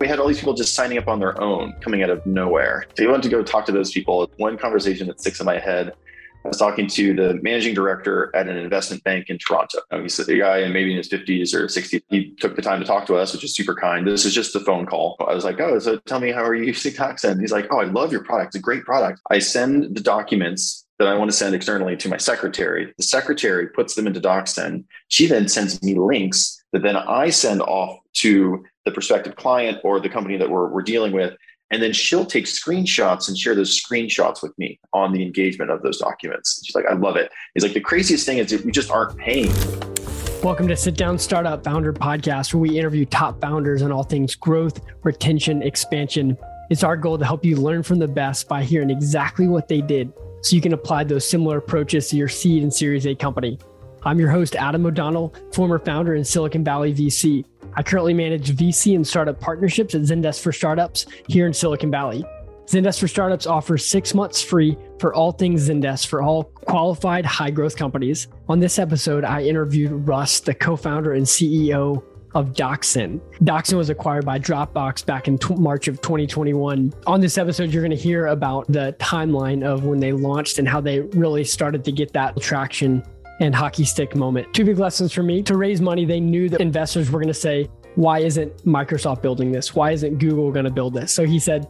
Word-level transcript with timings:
We 0.00 0.08
had 0.08 0.18
all 0.18 0.26
these 0.26 0.38
people 0.38 0.54
just 0.54 0.74
signing 0.74 0.98
up 0.98 1.08
on 1.08 1.20
their 1.20 1.40
own, 1.40 1.74
coming 1.80 2.02
out 2.02 2.10
of 2.10 2.24
nowhere. 2.24 2.86
So 2.96 3.02
you 3.02 3.10
went 3.10 3.22
to 3.22 3.28
go 3.28 3.42
talk 3.42 3.66
to 3.66 3.72
those 3.72 3.92
people. 3.92 4.30
One 4.38 4.56
conversation 4.56 5.06
that 5.08 5.20
sticks 5.20 5.40
in 5.40 5.46
my 5.46 5.58
head 5.58 5.92
I 6.44 6.48
was 6.48 6.56
talking 6.56 6.86
to 6.86 7.14
the 7.14 7.34
managing 7.42 7.74
director 7.74 8.34
at 8.34 8.48
an 8.48 8.56
investment 8.56 9.04
bank 9.04 9.28
in 9.28 9.36
Toronto. 9.36 9.80
He's 10.00 10.18
a 10.18 10.38
guy 10.38 10.58
and 10.58 10.72
maybe 10.72 10.90
in 10.90 10.96
his 10.96 11.08
50s 11.08 11.52
or 11.52 11.66
60s. 11.66 12.00
He 12.08 12.30
took 12.40 12.56
the 12.56 12.62
time 12.62 12.80
to 12.80 12.86
talk 12.86 13.06
to 13.06 13.16
us, 13.16 13.34
which 13.34 13.44
is 13.44 13.54
super 13.54 13.74
kind. 13.74 14.06
This 14.06 14.24
is 14.24 14.34
just 14.34 14.56
a 14.56 14.60
phone 14.60 14.86
call. 14.86 15.16
I 15.20 15.34
was 15.34 15.44
like, 15.44 15.60
oh, 15.60 15.78
so 15.78 15.98
tell 15.98 16.18
me, 16.18 16.32
how 16.32 16.42
are 16.42 16.54
you 16.54 16.64
using 16.72 16.92
DocSend? 16.92 17.40
He's 17.40 17.52
like, 17.52 17.66
oh, 17.70 17.80
I 17.80 17.84
love 17.84 18.10
your 18.10 18.24
product. 18.24 18.54
It's 18.54 18.56
a 18.56 18.62
great 18.62 18.84
product. 18.84 19.20
I 19.30 19.38
send 19.38 19.94
the 19.94 20.00
documents 20.00 20.86
that 20.98 21.08
I 21.08 21.14
want 21.14 21.30
to 21.30 21.36
send 21.36 21.54
externally 21.54 21.96
to 21.98 22.08
my 22.08 22.16
secretary. 22.16 22.92
The 22.96 23.02
secretary 23.02 23.68
puts 23.68 23.94
them 23.94 24.06
into 24.06 24.20
DocSend. 24.20 24.84
She 25.08 25.26
then 25.26 25.46
sends 25.46 25.82
me 25.82 25.94
links 25.94 26.62
that 26.72 26.82
then 26.82 26.96
I 26.96 27.30
send 27.30 27.60
off 27.62 27.98
to 28.14 28.64
the 28.84 28.90
prospective 28.90 29.36
client 29.36 29.78
or 29.84 30.00
the 30.00 30.08
company 30.08 30.36
that 30.38 30.48
we're, 30.48 30.68
we're 30.68 30.82
dealing 30.82 31.12
with. 31.12 31.34
And 31.70 31.82
then 31.82 31.92
she'll 31.92 32.24
take 32.24 32.46
screenshots 32.46 33.28
and 33.28 33.38
share 33.38 33.54
those 33.54 33.80
screenshots 33.80 34.42
with 34.42 34.58
me 34.58 34.80
on 34.92 35.12
the 35.12 35.22
engagement 35.22 35.70
of 35.70 35.82
those 35.82 35.98
documents. 35.98 36.60
She's 36.64 36.74
like, 36.74 36.86
I 36.86 36.94
love 36.94 37.16
it. 37.16 37.30
It's 37.54 37.64
like, 37.64 37.74
the 37.74 37.80
craziest 37.80 38.26
thing 38.26 38.38
is 38.38 38.64
we 38.64 38.72
just 38.72 38.90
aren't 38.90 39.16
paying. 39.16 39.52
Welcome 40.42 40.66
to 40.68 40.76
Sit 40.76 40.96
Down 40.96 41.18
Startup 41.18 41.62
Founder 41.62 41.92
Podcast, 41.92 42.54
where 42.54 42.60
we 42.60 42.78
interview 42.78 43.04
top 43.04 43.40
founders 43.40 43.82
on 43.82 43.92
all 43.92 44.02
things 44.02 44.34
growth, 44.34 44.80
retention, 45.04 45.62
expansion. 45.62 46.36
It's 46.70 46.82
our 46.82 46.96
goal 46.96 47.18
to 47.18 47.24
help 47.24 47.44
you 47.44 47.56
learn 47.56 47.82
from 47.82 47.98
the 47.98 48.08
best 48.08 48.48
by 48.48 48.64
hearing 48.64 48.90
exactly 48.90 49.46
what 49.46 49.68
they 49.68 49.82
did 49.82 50.12
so 50.42 50.56
you 50.56 50.62
can 50.62 50.72
apply 50.72 51.04
those 51.04 51.28
similar 51.28 51.58
approaches 51.58 52.08
to 52.08 52.16
your 52.16 52.28
seed 52.28 52.62
and 52.62 52.72
Series 52.72 53.06
A 53.06 53.14
company. 53.14 53.58
I'm 54.02 54.18
your 54.18 54.30
host, 54.30 54.56
Adam 54.56 54.86
O'Donnell, 54.86 55.34
former 55.52 55.78
founder 55.78 56.14
in 56.14 56.24
Silicon 56.24 56.64
Valley 56.64 56.94
VC. 56.94 57.44
I 57.74 57.82
currently 57.82 58.14
manage 58.14 58.54
VC 58.56 58.94
and 58.94 59.06
startup 59.06 59.40
partnerships 59.40 59.94
at 59.94 60.02
Zendesk 60.02 60.40
for 60.40 60.52
Startups 60.52 61.06
here 61.28 61.46
in 61.46 61.52
Silicon 61.52 61.90
Valley. 61.90 62.24
Zendesk 62.66 63.00
for 63.00 63.08
Startups 63.08 63.46
offers 63.46 63.84
six 63.84 64.14
months 64.14 64.40
free 64.40 64.76
for 64.98 65.12
all 65.12 65.32
things 65.32 65.68
Zendesk 65.68 66.06
for 66.06 66.22
all 66.22 66.44
qualified 66.44 67.26
high 67.26 67.50
growth 67.50 67.76
companies. 67.76 68.28
On 68.48 68.60
this 68.60 68.78
episode, 68.78 69.24
I 69.24 69.42
interviewed 69.42 70.06
Russ, 70.06 70.40
the 70.40 70.54
co 70.54 70.76
founder 70.76 71.14
and 71.14 71.26
CEO 71.26 72.02
of 72.34 72.52
DocSend. 72.52 73.20
DocSend 73.42 73.76
was 73.76 73.90
acquired 73.90 74.24
by 74.24 74.38
Dropbox 74.38 75.04
back 75.04 75.26
in 75.26 75.36
t- 75.36 75.54
March 75.56 75.88
of 75.88 76.00
2021. 76.00 76.92
On 77.06 77.20
this 77.20 77.38
episode, 77.38 77.70
you're 77.72 77.82
going 77.82 77.90
to 77.90 77.96
hear 77.96 78.26
about 78.26 78.66
the 78.68 78.94
timeline 79.00 79.64
of 79.64 79.84
when 79.84 79.98
they 79.98 80.12
launched 80.12 80.58
and 80.58 80.68
how 80.68 80.80
they 80.80 81.00
really 81.00 81.44
started 81.44 81.84
to 81.84 81.92
get 81.92 82.12
that 82.12 82.40
traction 82.40 83.02
and 83.40 83.54
hockey 83.54 83.84
stick 83.84 84.14
moment. 84.14 84.52
Two 84.54 84.64
big 84.64 84.78
lessons 84.78 85.12
for 85.12 85.22
me. 85.22 85.42
To 85.42 85.56
raise 85.56 85.80
money, 85.80 86.04
they 86.04 86.20
knew 86.20 86.48
that 86.50 86.60
investors 86.60 87.10
were 87.10 87.18
going 87.18 87.28
to 87.28 87.34
say, 87.34 87.68
why 87.96 88.20
isn't 88.20 88.64
Microsoft 88.64 89.22
building 89.22 89.50
this? 89.50 89.74
Why 89.74 89.90
isn't 89.92 90.18
Google 90.18 90.52
going 90.52 90.66
to 90.66 90.70
build 90.70 90.94
this? 90.94 91.12
So 91.12 91.24
he 91.24 91.38
said, 91.38 91.66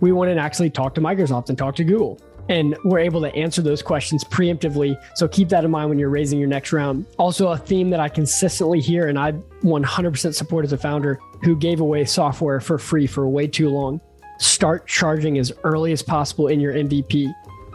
we 0.00 0.12
want 0.12 0.30
to 0.30 0.38
actually 0.38 0.70
talk 0.70 0.94
to 0.94 1.00
Microsoft 1.00 1.48
and 1.48 1.58
talk 1.58 1.74
to 1.76 1.84
Google. 1.84 2.20
And 2.50 2.76
we're 2.84 2.98
able 2.98 3.22
to 3.22 3.34
answer 3.34 3.62
those 3.62 3.82
questions 3.82 4.22
preemptively. 4.22 5.00
So 5.14 5.26
keep 5.26 5.48
that 5.48 5.64
in 5.64 5.70
mind 5.70 5.88
when 5.88 5.98
you're 5.98 6.10
raising 6.10 6.38
your 6.38 6.48
next 6.48 6.74
round. 6.74 7.06
Also, 7.16 7.48
a 7.48 7.56
theme 7.56 7.88
that 7.90 8.00
I 8.00 8.08
consistently 8.10 8.80
hear 8.80 9.08
and 9.08 9.18
I 9.18 9.32
100% 9.62 10.34
support 10.34 10.64
as 10.66 10.72
a 10.72 10.78
founder 10.78 11.18
who 11.42 11.56
gave 11.56 11.80
away 11.80 12.04
software 12.04 12.60
for 12.60 12.78
free 12.78 13.06
for 13.06 13.26
way 13.26 13.46
too 13.46 13.70
long. 13.70 13.98
Start 14.38 14.86
charging 14.86 15.38
as 15.38 15.52
early 15.62 15.92
as 15.92 16.02
possible 16.02 16.48
in 16.48 16.60
your 16.60 16.74
MVP 16.74 17.32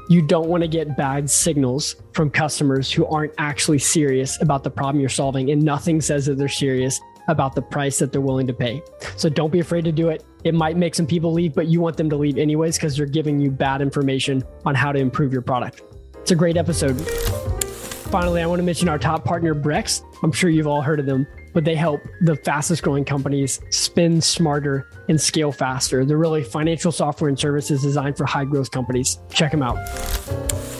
you 0.09 0.23
don't 0.23 0.49
want 0.49 0.63
to 0.63 0.67
get 0.67 0.97
bad 0.97 1.29
signals 1.29 1.95
from 2.13 2.31
customers 2.31 2.91
who 2.91 3.05
aren't 3.05 3.31
actually 3.37 3.77
serious 3.77 4.41
about 4.41 4.63
the 4.63 4.69
problem 4.69 4.99
you're 4.99 5.07
solving. 5.07 5.51
And 5.51 5.61
nothing 5.61 6.01
says 6.01 6.25
that 6.25 6.39
they're 6.39 6.49
serious 6.49 6.99
about 7.27 7.53
the 7.53 7.61
price 7.61 7.99
that 7.99 8.11
they're 8.11 8.19
willing 8.19 8.47
to 8.47 8.53
pay. 8.53 8.81
So 9.17 9.29
don't 9.29 9.51
be 9.51 9.59
afraid 9.59 9.85
to 9.85 9.91
do 9.91 10.09
it. 10.09 10.25
It 10.43 10.55
might 10.55 10.77
make 10.77 10.95
some 10.95 11.05
people 11.05 11.31
leave, 11.31 11.53
but 11.53 11.67
you 11.67 11.79
want 11.79 11.95
them 11.95 12.09
to 12.09 12.17
leave 12.17 12.39
anyways 12.39 12.75
because 12.75 12.97
they're 12.97 13.05
giving 13.05 13.39
you 13.39 13.51
bad 13.51 13.83
information 13.83 14.43
on 14.65 14.73
how 14.73 14.91
to 14.91 14.99
improve 14.99 15.31
your 15.31 15.43
product. 15.43 15.83
It's 16.15 16.31
a 16.31 16.35
great 16.35 16.57
episode. 16.57 16.99
Finally, 18.09 18.41
I 18.41 18.47
want 18.47 18.57
to 18.57 18.63
mention 18.63 18.89
our 18.89 18.97
top 18.97 19.23
partner, 19.23 19.53
Brex. 19.53 20.01
I'm 20.23 20.31
sure 20.31 20.49
you've 20.49 20.65
all 20.65 20.81
heard 20.81 20.99
of 20.99 21.05
them 21.05 21.27
but 21.53 21.65
they 21.65 21.75
help 21.75 22.01
the 22.21 22.35
fastest 22.35 22.83
growing 22.83 23.05
companies 23.05 23.59
spin 23.69 24.21
smarter 24.21 24.87
and 25.07 25.19
scale 25.19 25.51
faster. 25.51 26.05
They're 26.05 26.17
really 26.17 26.43
financial 26.43 26.91
software 26.91 27.29
and 27.29 27.39
services 27.39 27.81
designed 27.81 28.17
for 28.17 28.25
high 28.25 28.45
growth 28.45 28.71
companies. 28.71 29.19
Check 29.31 29.51
them 29.51 29.63
out. 29.63 29.77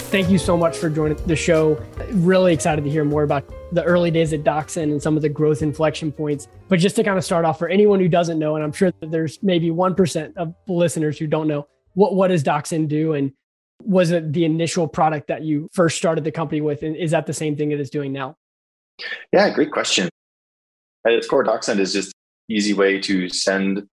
Thank 0.09 0.29
you 0.29 0.39
so 0.39 0.57
much 0.57 0.75
for 0.75 0.89
joining 0.89 1.17
the 1.27 1.35
show. 1.35 1.79
Really 2.11 2.51
excited 2.51 2.83
to 2.83 2.89
hear 2.89 3.05
more 3.05 3.23
about 3.23 3.47
the 3.71 3.83
early 3.83 4.09
days 4.09 4.33
at 4.33 4.43
DocSend 4.43 4.91
and 4.91 5.01
some 5.01 5.15
of 5.15 5.21
the 5.21 5.29
growth 5.29 5.61
inflection 5.61 6.11
points. 6.11 6.47
But 6.67 6.79
just 6.79 6.95
to 6.95 7.03
kind 7.03 7.17
of 7.17 7.23
start 7.23 7.45
off, 7.45 7.59
for 7.59 7.69
anyone 7.69 7.99
who 7.99 8.07
doesn't 8.07 8.39
know, 8.39 8.55
and 8.55 8.63
I'm 8.63 8.71
sure 8.71 8.91
that 8.99 9.11
there's 9.11 9.37
maybe 9.43 9.69
1% 9.69 10.35
of 10.35 10.55
listeners 10.67 11.19
who 11.19 11.27
don't 11.27 11.47
know, 11.47 11.67
what, 11.93 12.15
what 12.15 12.29
does 12.29 12.43
DocSend 12.43 12.87
do? 12.87 13.13
And 13.13 13.33
was 13.83 14.09
it 14.11 14.33
the 14.33 14.45
initial 14.45 14.87
product 14.87 15.27
that 15.27 15.43
you 15.43 15.69
first 15.73 15.97
started 15.97 16.23
the 16.23 16.31
company 16.31 16.61
with? 16.61 16.81
And 16.81 16.95
is 16.95 17.11
that 17.11 17.27
the 17.27 17.33
same 17.33 17.55
thing 17.55 17.71
it 17.71 17.79
is 17.79 17.89
doing 17.89 18.11
now? 18.11 18.35
Yeah, 19.31 19.49
great 19.51 19.71
question. 19.71 20.09
At 21.05 21.13
its 21.13 21.27
core, 21.27 21.43
DocSend 21.43 21.79
is 21.79 21.93
just 21.93 22.13
easy 22.49 22.73
way 22.73 22.99
to 22.99 23.29
send 23.29 23.87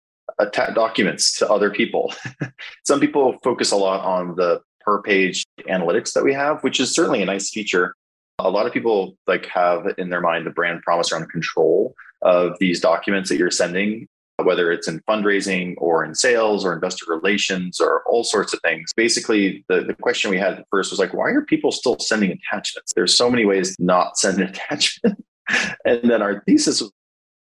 documents 0.53 1.39
to 1.39 1.51
other 1.51 1.71
people. 1.71 2.13
Some 2.85 3.01
people 3.01 3.39
focus 3.43 3.73
a 3.73 3.77
lot 3.77 4.05
on 4.05 4.37
the 4.37 4.61
per 4.81 5.03
page 5.03 5.45
analytics 5.69 6.13
that 6.13 6.25
we 6.25 6.33
have, 6.35 6.63
which 6.63 6.81
is 6.81 6.95
certainly 6.95 7.23
a 7.23 7.27
nice 7.27 7.51
feature. 7.51 7.95
A 8.39 8.51
lot 8.51 8.67
of 8.67 8.73
people 8.73 9.17
like 9.27 9.47
have 9.47 9.87
in 9.99 10.11
their 10.11 10.21
mind 10.21 10.47
the 10.47 10.51
brand 10.51 10.83
promise 10.83 11.13
around 11.13 11.29
control 11.31 11.95
of 12.23 12.57
these 12.61 12.81
documents 12.81 13.29
that 13.29 13.37
you're 13.37 13.51
sending, 13.51 14.07
whether 14.43 14.73
it's 14.73 14.89
in 14.89 15.01
fundraising 15.09 15.75
or 15.77 16.05
in 16.05 16.15
sales 16.15 16.65
or 16.65 16.73
investor 16.73 17.05
relations 17.09 17.81
or 17.81 18.03
all 18.07 18.25
sorts 18.25 18.53
of 18.53 18.61
things. 18.61 18.91
Basically, 18.97 19.65
the, 19.69 19.83
the 19.83 19.95
question 19.95 20.31
we 20.31 20.39
had 20.39 20.65
first 20.71 20.91
was 20.91 20.99
like, 20.99 21.15
why 21.15 21.31
are 21.31 21.43
people 21.43 21.71
still 21.71 21.99
sending 21.99 22.31
attachments? 22.31 22.93
There's 22.95 23.15
so 23.15 23.31
many 23.31 23.45
ways 23.45 23.77
not 23.79 24.19
send 24.19 24.39
an 24.41 24.49
attachment. 24.49 25.25
and 25.85 26.11
then 26.11 26.23
our 26.23 26.43
thesis 26.47 26.81
was, 26.81 26.93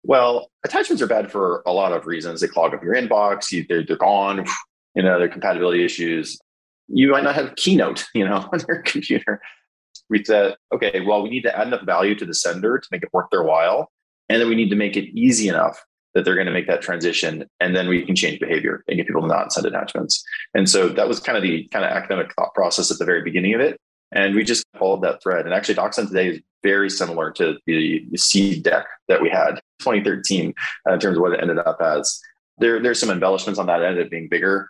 well, 0.04 0.50
attachments 0.64 1.00
are 1.00 1.06
bad 1.06 1.30
for 1.30 1.62
a 1.64 1.72
lot 1.72 1.92
of 1.92 2.06
reasons. 2.06 2.40
They 2.40 2.48
clog 2.48 2.74
up 2.74 2.82
your 2.82 2.94
inbox, 2.94 3.52
you, 3.52 3.64
they're, 3.68 3.84
they're 3.84 3.96
gone, 3.96 4.44
you 4.94 5.02
know, 5.02 5.18
they're 5.18 5.28
compatibility 5.28 5.84
issues. 5.84 6.38
You 6.88 7.12
might 7.12 7.24
not 7.24 7.34
have 7.34 7.54
Keynote, 7.56 8.04
you 8.14 8.26
know, 8.26 8.48
on 8.52 8.60
your 8.68 8.82
computer. 8.82 9.40
We 10.10 10.24
said, 10.24 10.56
okay, 10.74 11.00
well, 11.06 11.22
we 11.22 11.30
need 11.30 11.42
to 11.42 11.56
add 11.56 11.68
enough 11.68 11.86
value 11.86 12.14
to 12.16 12.26
the 12.26 12.34
sender 12.34 12.78
to 12.78 12.88
make 12.90 13.02
it 13.02 13.10
worth 13.12 13.28
their 13.30 13.42
while. 13.42 13.90
And 14.28 14.40
then 14.40 14.48
we 14.48 14.56
need 14.56 14.70
to 14.70 14.76
make 14.76 14.96
it 14.96 15.08
easy 15.16 15.48
enough 15.48 15.82
that 16.14 16.24
they're 16.24 16.34
going 16.34 16.46
to 16.46 16.52
make 16.52 16.66
that 16.66 16.82
transition. 16.82 17.44
And 17.60 17.74
then 17.74 17.88
we 17.88 18.04
can 18.04 18.14
change 18.14 18.40
behavior 18.40 18.84
and 18.88 18.96
get 18.96 19.06
people 19.06 19.22
to 19.22 19.28
not 19.28 19.52
send 19.52 19.66
attachments. 19.66 20.22
And 20.54 20.68
so 20.68 20.88
that 20.88 21.08
was 21.08 21.20
kind 21.20 21.36
of 21.36 21.42
the 21.42 21.66
kind 21.68 21.84
of 21.84 21.90
academic 21.90 22.32
thought 22.34 22.54
process 22.54 22.90
at 22.90 22.98
the 22.98 23.04
very 23.04 23.22
beginning 23.22 23.54
of 23.54 23.60
it. 23.60 23.80
And 24.12 24.34
we 24.34 24.44
just 24.44 24.64
followed 24.78 25.02
that 25.02 25.22
thread. 25.22 25.46
And 25.46 25.54
actually, 25.54 25.74
DocSend 25.74 26.08
today 26.08 26.28
is 26.28 26.40
very 26.62 26.90
similar 26.90 27.30
to 27.32 27.56
the, 27.66 28.06
the 28.10 28.18
seed 28.18 28.62
deck 28.62 28.86
that 29.08 29.20
we 29.20 29.30
had 29.30 29.60
2013 29.80 30.54
uh, 30.88 30.92
in 30.92 31.00
terms 31.00 31.16
of 31.16 31.22
what 31.22 31.32
it 31.32 31.40
ended 31.40 31.58
up 31.58 31.80
as. 31.80 32.20
There, 32.58 32.80
there's 32.80 33.00
some 33.00 33.10
embellishments 33.10 33.58
on 33.58 33.66
that 33.66 33.82
end 33.82 33.98
of 33.98 34.10
being 34.10 34.28
bigger, 34.28 34.68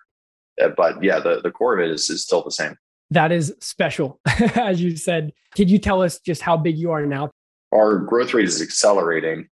uh, 0.62 0.68
but 0.76 1.02
yeah, 1.02 1.18
the, 1.18 1.40
the 1.42 1.50
core 1.50 1.74
of 1.74 1.80
it 1.80 1.90
is, 1.90 2.08
is 2.08 2.22
still 2.22 2.42
the 2.42 2.50
same. 2.50 2.76
That 3.10 3.32
is 3.32 3.54
special, 3.60 4.20
as 4.54 4.80
you 4.80 4.96
said. 4.96 5.32
Could 5.54 5.68
you 5.68 5.78
tell 5.78 6.02
us 6.02 6.18
just 6.20 6.40
how 6.40 6.56
big 6.56 6.78
you 6.78 6.92
are 6.92 7.04
now? 7.04 7.30
Our 7.74 7.98
growth 7.98 8.32
rate 8.32 8.46
is 8.46 8.62
accelerating. 8.62 9.48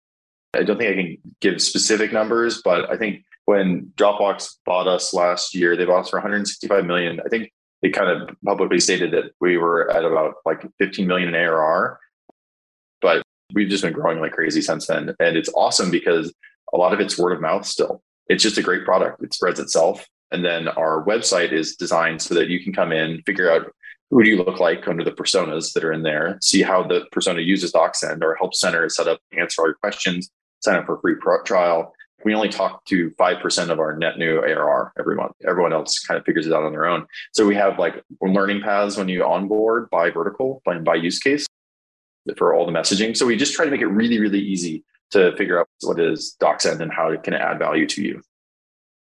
I 0.53 0.63
don't 0.63 0.78
think 0.78 0.91
I 0.91 1.02
can 1.02 1.17
give 1.41 1.62
specific 1.62 2.12
numbers, 2.12 2.62
but 2.63 2.90
I 2.90 2.97
think 2.97 3.23
when 3.46 3.91
Dropbox 3.96 4.56
bought 4.66 4.88
us 4.88 5.13
last 5.13 5.53
year, 5.53 5.75
they 5.75 5.85
bought 5.85 6.02
us 6.02 6.09
for 6.09 6.17
165 6.17 6.85
million. 6.85 7.22
I 7.23 7.29
think 7.29 7.52
they 7.85 7.91
kind 7.91 8.09
of 8.09 8.35
publicly 8.44 8.79
stated 8.79 9.12
that 9.12 9.31
we 9.40 9.57
were 9.57 9.91
at 9.91 10.03
about 10.03 10.35
like 10.44 10.68
15 10.79 11.06
million 11.06 11.29
in 11.29 11.35
ARR 11.35 12.00
but 13.05 13.22
we've 13.53 13.70
just 13.70 13.84
been 13.84 13.93
growing 13.93 14.20
like 14.20 14.32
crazy 14.32 14.61
since 14.61 14.87
then. 14.87 15.16
And 15.20 15.37
it's 15.37 15.49
awesome 15.53 15.91
because 15.91 16.34
a 16.73 16.78
lot 16.78 16.91
of 16.91 16.99
it's 16.99 17.20
word 17.20 17.34
of 17.34 17.41
mouth 17.41 17.64
still. 17.66 18.02
It's 18.28 18.41
just 18.41 18.58
a 18.58 18.64
great 18.64 18.84
product. 18.84 19.22
It 19.22 19.32
spreads 19.32 19.59
itself. 19.59 20.08
And 20.32 20.43
then 20.43 20.67
our 20.67 21.05
website 21.05 21.52
is 21.52 21.76
designed 21.76 22.23
so 22.23 22.34
that 22.34 22.49
you 22.49 22.64
can 22.64 22.73
come 22.73 22.91
in, 22.91 23.22
figure 23.28 23.52
out 23.52 23.72
who 24.09 24.23
do 24.23 24.29
you 24.29 24.38
look 24.38 24.59
like 24.59 24.88
under 24.88 25.03
the 25.03 25.11
personas 25.11 25.72
that 25.73 25.84
are 25.84 25.93
in 25.93 26.02
there, 26.02 26.40
see 26.41 26.64
how 26.64 26.81
the 26.81 27.05
persona 27.11 27.41
uses 27.41 27.72
DocSend. 27.72 28.23
Our 28.23 28.35
help 28.35 28.55
center 28.55 28.85
is 28.85 28.96
set 28.96 29.08
up 29.08 29.20
answer 29.38 29.61
all 29.61 29.67
your 29.67 29.76
questions, 29.76 30.31
sign 30.61 30.78
up 30.78 30.88
for 30.88 30.96
a 30.96 31.02
free 31.02 31.16
pro- 31.20 31.43
trial. 31.43 31.93
We 32.26 32.34
only 32.34 32.50
talk 32.50 32.84
to 32.86 33.12
5% 33.12 33.70
of 33.70 33.80
our 33.80 33.96
net 33.96 34.18
new 34.18 34.40
ARR 34.40 34.92
every 35.00 35.16
month. 35.16 35.34
Everyone 35.48 35.72
else 35.72 36.00
kind 36.00 36.18
of 36.18 36.26
figures 36.26 36.48
it 36.48 36.54
out 36.54 36.64
on 36.64 36.72
their 36.72 36.88
own. 36.88 37.06
So 37.34 37.46
we 37.46 37.56
have 37.56 37.78
like 37.80 38.04
learning 38.20 38.62
paths 38.62 38.98
when 38.98 39.08
you 39.08 39.24
onboard 39.24 39.90
by 39.92 40.10
vertical, 40.10 40.62
by, 40.66 40.80
by 40.80 40.96
use 40.96 41.20
case 41.20 41.46
for 42.36 42.56
all 42.56 42.66
the 42.66 42.72
messaging. 42.72 43.16
So 43.16 43.28
we 43.28 43.38
just 43.38 43.54
try 43.54 43.64
to 43.64 43.72
make 43.72 43.82
it 43.82 43.88
really, 43.88 44.20
really 44.20 44.40
easy 44.40 44.84
to 45.12 45.38
figure 45.38 45.60
out 45.60 45.68
what 45.84 46.00
is 46.00 46.36
DocSend 46.42 46.82
and 46.82 46.92
how 46.92 47.10
it 47.10 47.22
can 47.22 47.36
add 47.36 47.60
value 47.60 47.86
to 47.88 48.04
you. 48.04 48.22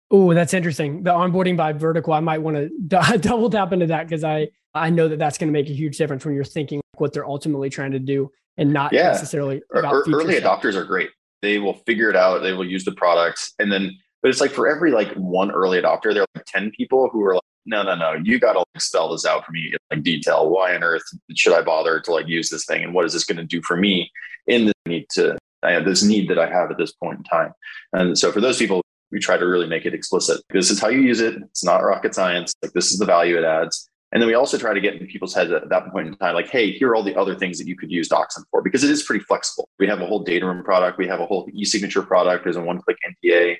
Oh, 0.09 0.33
that's 0.33 0.55
interesting. 0.55 1.03
The 1.03 1.11
onboarding 1.11 1.55
by 1.55 1.71
vertical, 1.73 2.13
I 2.13 2.19
might 2.19 2.39
want 2.39 2.57
to 2.57 2.69
d- 2.87 3.17
double 3.19 3.51
tap 3.51 3.71
into 3.71 3.85
that 3.87 4.07
because 4.07 4.23
I 4.23 4.49
I 4.73 4.89
know 4.89 5.07
that 5.09 5.19
that's 5.19 5.37
going 5.37 5.47
to 5.49 5.53
make 5.53 5.69
a 5.69 5.73
huge 5.73 5.97
difference 5.97 6.25
when 6.25 6.33
you're 6.33 6.43
thinking 6.43 6.81
what 6.97 7.13
they're 7.13 7.25
ultimately 7.25 7.69
trying 7.69 7.91
to 7.91 7.99
do 7.99 8.31
and 8.57 8.73
not 8.73 8.93
yeah. 8.93 9.07
necessarily 9.09 9.61
about 9.73 9.93
early 10.07 10.35
adopters 10.35 10.75
are 10.75 10.85
great. 10.85 11.09
They 11.41 11.59
will 11.59 11.75
figure 11.85 12.09
it 12.09 12.15
out. 12.15 12.39
They 12.39 12.53
will 12.53 12.65
use 12.65 12.85
the 12.85 12.91
products, 12.91 13.53
and 13.59 13.71
then 13.71 13.91
But 14.21 14.29
it's 14.29 14.41
like 14.41 14.51
for 14.51 14.67
every 14.67 14.91
like 14.91 15.13
one 15.13 15.51
early 15.51 15.81
adopter, 15.81 16.13
there 16.13 16.23
are 16.23 16.27
like 16.35 16.45
10 16.45 16.71
people 16.71 17.09
who 17.11 17.23
are 17.23 17.35
like, 17.35 17.43
no, 17.65 17.83
no, 17.83 17.95
no, 17.95 18.13
you 18.23 18.39
got 18.39 18.53
to 18.53 18.59
like 18.59 18.81
spell 18.81 19.11
this 19.11 19.25
out 19.25 19.45
for 19.45 19.51
me 19.51 19.71
in 19.71 19.77
like 19.89 20.03
detail. 20.03 20.49
Why 20.49 20.75
on 20.75 20.83
earth 20.83 21.03
should 21.35 21.53
I 21.53 21.61
bother 21.61 21.99
to 21.99 22.11
like 22.11 22.27
use 22.27 22.49
this 22.49 22.65
thing? 22.65 22.83
And 22.83 22.93
what 22.93 23.05
is 23.05 23.13
this 23.13 23.23
going 23.23 23.37
to 23.37 23.43
do 23.43 23.61
for 23.63 23.77
me 23.77 24.11
in 24.47 24.65
the 24.65 24.73
need 24.85 25.07
to, 25.11 25.37
I 25.63 25.71
have 25.71 25.85
this 25.85 26.03
need 26.03 26.29
that 26.29 26.39
I 26.39 26.49
have 26.49 26.71
at 26.71 26.77
this 26.77 26.91
point 26.93 27.19
in 27.19 27.23
time. 27.23 27.53
And 27.93 28.17
so 28.17 28.31
for 28.31 28.41
those 28.41 28.57
people, 28.57 28.81
we 29.11 29.19
try 29.19 29.37
to 29.37 29.45
really 29.45 29.67
make 29.67 29.85
it 29.85 29.93
explicit. 29.93 30.41
This 30.51 30.71
is 30.71 30.79
how 30.79 30.87
you 30.87 31.01
use 31.01 31.19
it. 31.19 31.35
It's 31.35 31.63
not 31.63 31.83
rocket 31.83 32.15
science. 32.15 32.53
Like 32.61 32.73
this 32.73 32.91
is 32.91 32.97
the 32.97 33.05
value 33.05 33.37
it 33.37 33.43
adds. 33.43 33.89
And 34.11 34.21
then 34.21 34.27
we 34.27 34.33
also 34.33 34.57
try 34.57 34.73
to 34.73 34.81
get 34.81 34.95
in 34.95 35.07
people's 35.07 35.33
heads 35.33 35.51
at 35.51 35.69
that 35.69 35.91
point 35.91 36.07
in 36.07 36.15
time, 36.15 36.35
like, 36.35 36.49
hey, 36.49 36.71
here 36.71 36.89
are 36.89 36.95
all 36.95 37.03
the 37.03 37.15
other 37.15 37.35
things 37.35 37.57
that 37.57 37.67
you 37.67 37.77
could 37.77 37.89
use 37.89 38.09
DocSend 38.09 38.43
for, 38.51 38.61
because 38.61 38.83
it 38.83 38.89
is 38.89 39.03
pretty 39.03 39.23
flexible. 39.23 39.69
We 39.79 39.87
have 39.87 40.01
a 40.01 40.05
whole 40.05 40.23
data 40.23 40.45
room 40.45 40.63
product. 40.63 40.97
We 40.97 41.07
have 41.07 41.21
a 41.21 41.25
whole 41.25 41.47
e-signature 41.53 42.01
product. 42.01 42.43
There's 42.43 42.57
a 42.57 42.61
one-click 42.61 42.97
NDA 43.23 43.57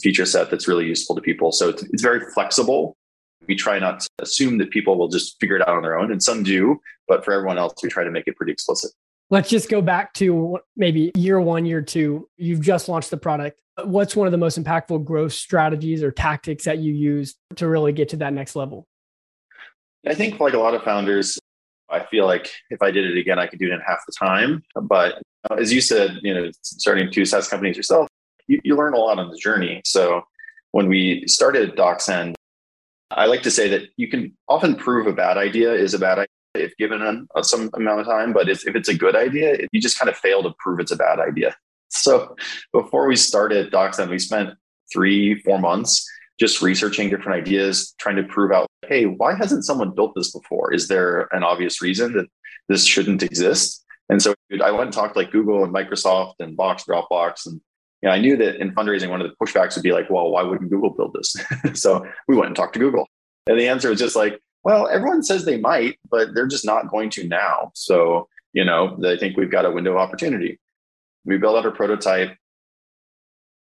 feature 0.00 0.24
set 0.24 0.50
that's 0.50 0.66
really 0.66 0.86
useful 0.86 1.14
to 1.14 1.20
people. 1.20 1.52
So 1.52 1.68
it's, 1.68 1.82
it's 1.82 2.02
very 2.02 2.20
flexible. 2.32 2.96
We 3.46 3.56
try 3.56 3.78
not 3.78 4.00
to 4.00 4.08
assume 4.20 4.56
that 4.58 4.70
people 4.70 4.96
will 4.96 5.08
just 5.08 5.38
figure 5.38 5.56
it 5.56 5.68
out 5.68 5.76
on 5.76 5.82
their 5.82 5.98
own, 5.98 6.10
and 6.10 6.22
some 6.22 6.42
do, 6.42 6.80
but 7.06 7.22
for 7.22 7.34
everyone 7.34 7.58
else, 7.58 7.74
we 7.82 7.90
try 7.90 8.04
to 8.04 8.10
make 8.10 8.26
it 8.26 8.36
pretty 8.36 8.52
explicit. 8.52 8.90
Let's 9.28 9.50
just 9.50 9.68
go 9.68 9.82
back 9.82 10.14
to 10.14 10.58
maybe 10.76 11.12
year 11.14 11.40
one, 11.40 11.66
year 11.66 11.82
two. 11.82 12.28
You've 12.38 12.62
just 12.62 12.88
launched 12.88 13.10
the 13.10 13.16
product. 13.18 13.58
What's 13.82 14.16
one 14.16 14.26
of 14.26 14.32
the 14.32 14.38
most 14.38 14.62
impactful 14.62 15.04
growth 15.04 15.32
strategies 15.32 16.02
or 16.02 16.10
tactics 16.10 16.64
that 16.64 16.78
you 16.78 16.94
use 16.94 17.34
to 17.56 17.68
really 17.68 17.92
get 17.92 18.10
to 18.10 18.16
that 18.18 18.32
next 18.32 18.56
level? 18.56 18.86
I 20.06 20.14
think, 20.14 20.40
like 20.40 20.54
a 20.54 20.58
lot 20.58 20.74
of 20.74 20.82
founders, 20.82 21.38
I 21.90 22.04
feel 22.04 22.26
like 22.26 22.50
if 22.70 22.82
I 22.82 22.90
did 22.90 23.04
it 23.10 23.18
again, 23.18 23.38
I 23.38 23.46
could 23.46 23.58
do 23.58 23.66
it 23.66 23.72
in 23.72 23.80
half 23.80 24.00
the 24.06 24.12
time. 24.12 24.62
But 24.82 25.22
uh, 25.50 25.54
as 25.54 25.72
you 25.72 25.80
said, 25.80 26.18
you 26.22 26.34
know, 26.34 26.50
starting 26.62 27.10
two 27.10 27.24
SaaS 27.24 27.48
companies 27.48 27.76
yourself, 27.76 28.08
you, 28.46 28.60
you 28.64 28.76
learn 28.76 28.94
a 28.94 28.98
lot 28.98 29.18
on 29.18 29.30
the 29.30 29.36
journey. 29.36 29.82
So 29.84 30.22
when 30.72 30.88
we 30.88 31.24
started 31.26 31.76
DocSend, 31.76 32.34
I 33.10 33.26
like 33.26 33.42
to 33.42 33.50
say 33.50 33.68
that 33.68 33.82
you 33.96 34.08
can 34.08 34.36
often 34.48 34.74
prove 34.74 35.06
a 35.06 35.12
bad 35.12 35.36
idea 35.38 35.72
is 35.72 35.94
a 35.94 35.98
bad 35.98 36.18
idea 36.18 36.26
if 36.54 36.76
given 36.76 37.02
a, 37.02 37.38
uh, 37.38 37.42
some 37.42 37.70
amount 37.74 38.00
of 38.00 38.06
time. 38.06 38.32
But 38.32 38.48
if, 38.48 38.66
if 38.66 38.74
it's 38.74 38.88
a 38.88 38.94
good 38.94 39.14
idea, 39.14 39.66
you 39.72 39.80
just 39.80 39.98
kind 39.98 40.08
of 40.08 40.16
fail 40.16 40.42
to 40.42 40.54
prove 40.58 40.80
it's 40.80 40.92
a 40.92 40.96
bad 40.96 41.20
idea. 41.20 41.56
So 41.90 42.34
before 42.72 43.06
we 43.06 43.16
started 43.16 43.72
DocSend, 43.72 44.08
we 44.08 44.18
spent 44.18 44.54
three, 44.92 45.40
four 45.42 45.58
months 45.58 46.08
just 46.38 46.62
researching 46.62 47.10
different 47.10 47.40
ideas, 47.40 47.94
trying 47.98 48.16
to 48.16 48.24
prove 48.24 48.52
out, 48.52 48.66
hey, 48.86 49.04
why 49.06 49.34
hasn't 49.34 49.64
someone 49.64 49.94
built 49.94 50.14
this 50.14 50.32
before? 50.32 50.72
Is 50.72 50.88
there 50.88 51.28
an 51.32 51.44
obvious 51.44 51.80
reason 51.80 52.12
that 52.14 52.26
this 52.68 52.84
shouldn't 52.84 53.22
exist? 53.22 53.84
And 54.08 54.20
so 54.20 54.34
I 54.62 54.70
went 54.70 54.84
and 54.84 54.92
talked 54.92 55.16
like 55.16 55.30
Google 55.30 55.64
and 55.64 55.72
Microsoft 55.72 56.34
and 56.40 56.56
Box, 56.56 56.84
Dropbox, 56.84 57.46
and 57.46 57.60
you 58.02 58.10
know, 58.10 58.16
I 58.16 58.20
knew 58.20 58.36
that 58.36 58.56
in 58.56 58.74
fundraising, 58.74 59.08
one 59.08 59.22
of 59.22 59.30
the 59.30 59.36
pushbacks 59.42 59.76
would 59.76 59.82
be 59.82 59.92
like, 59.92 60.10
well, 60.10 60.30
why 60.30 60.42
wouldn't 60.42 60.70
Google 60.70 60.90
build 60.90 61.14
this? 61.14 61.36
so 61.80 62.04
we 62.28 62.36
went 62.36 62.48
and 62.48 62.56
talked 62.56 62.74
to 62.74 62.78
Google. 62.78 63.08
And 63.46 63.58
the 63.58 63.68
answer 63.68 63.88
was 63.88 63.98
just 63.98 64.14
like, 64.14 64.38
well, 64.62 64.88
everyone 64.88 65.22
says 65.22 65.46
they 65.46 65.58
might, 65.58 65.98
but 66.10 66.34
they're 66.34 66.46
just 66.46 66.66
not 66.66 66.90
going 66.90 67.08
to 67.10 67.26
now. 67.26 67.70
So, 67.74 68.28
you 68.52 68.64
know, 68.64 68.98
I 69.06 69.16
think 69.16 69.38
we've 69.38 69.50
got 69.50 69.64
a 69.64 69.70
window 69.70 69.92
of 69.92 69.96
opportunity. 69.96 70.60
We 71.24 71.38
built 71.38 71.56
out 71.56 71.64
a 71.64 71.70
prototype. 71.70 72.36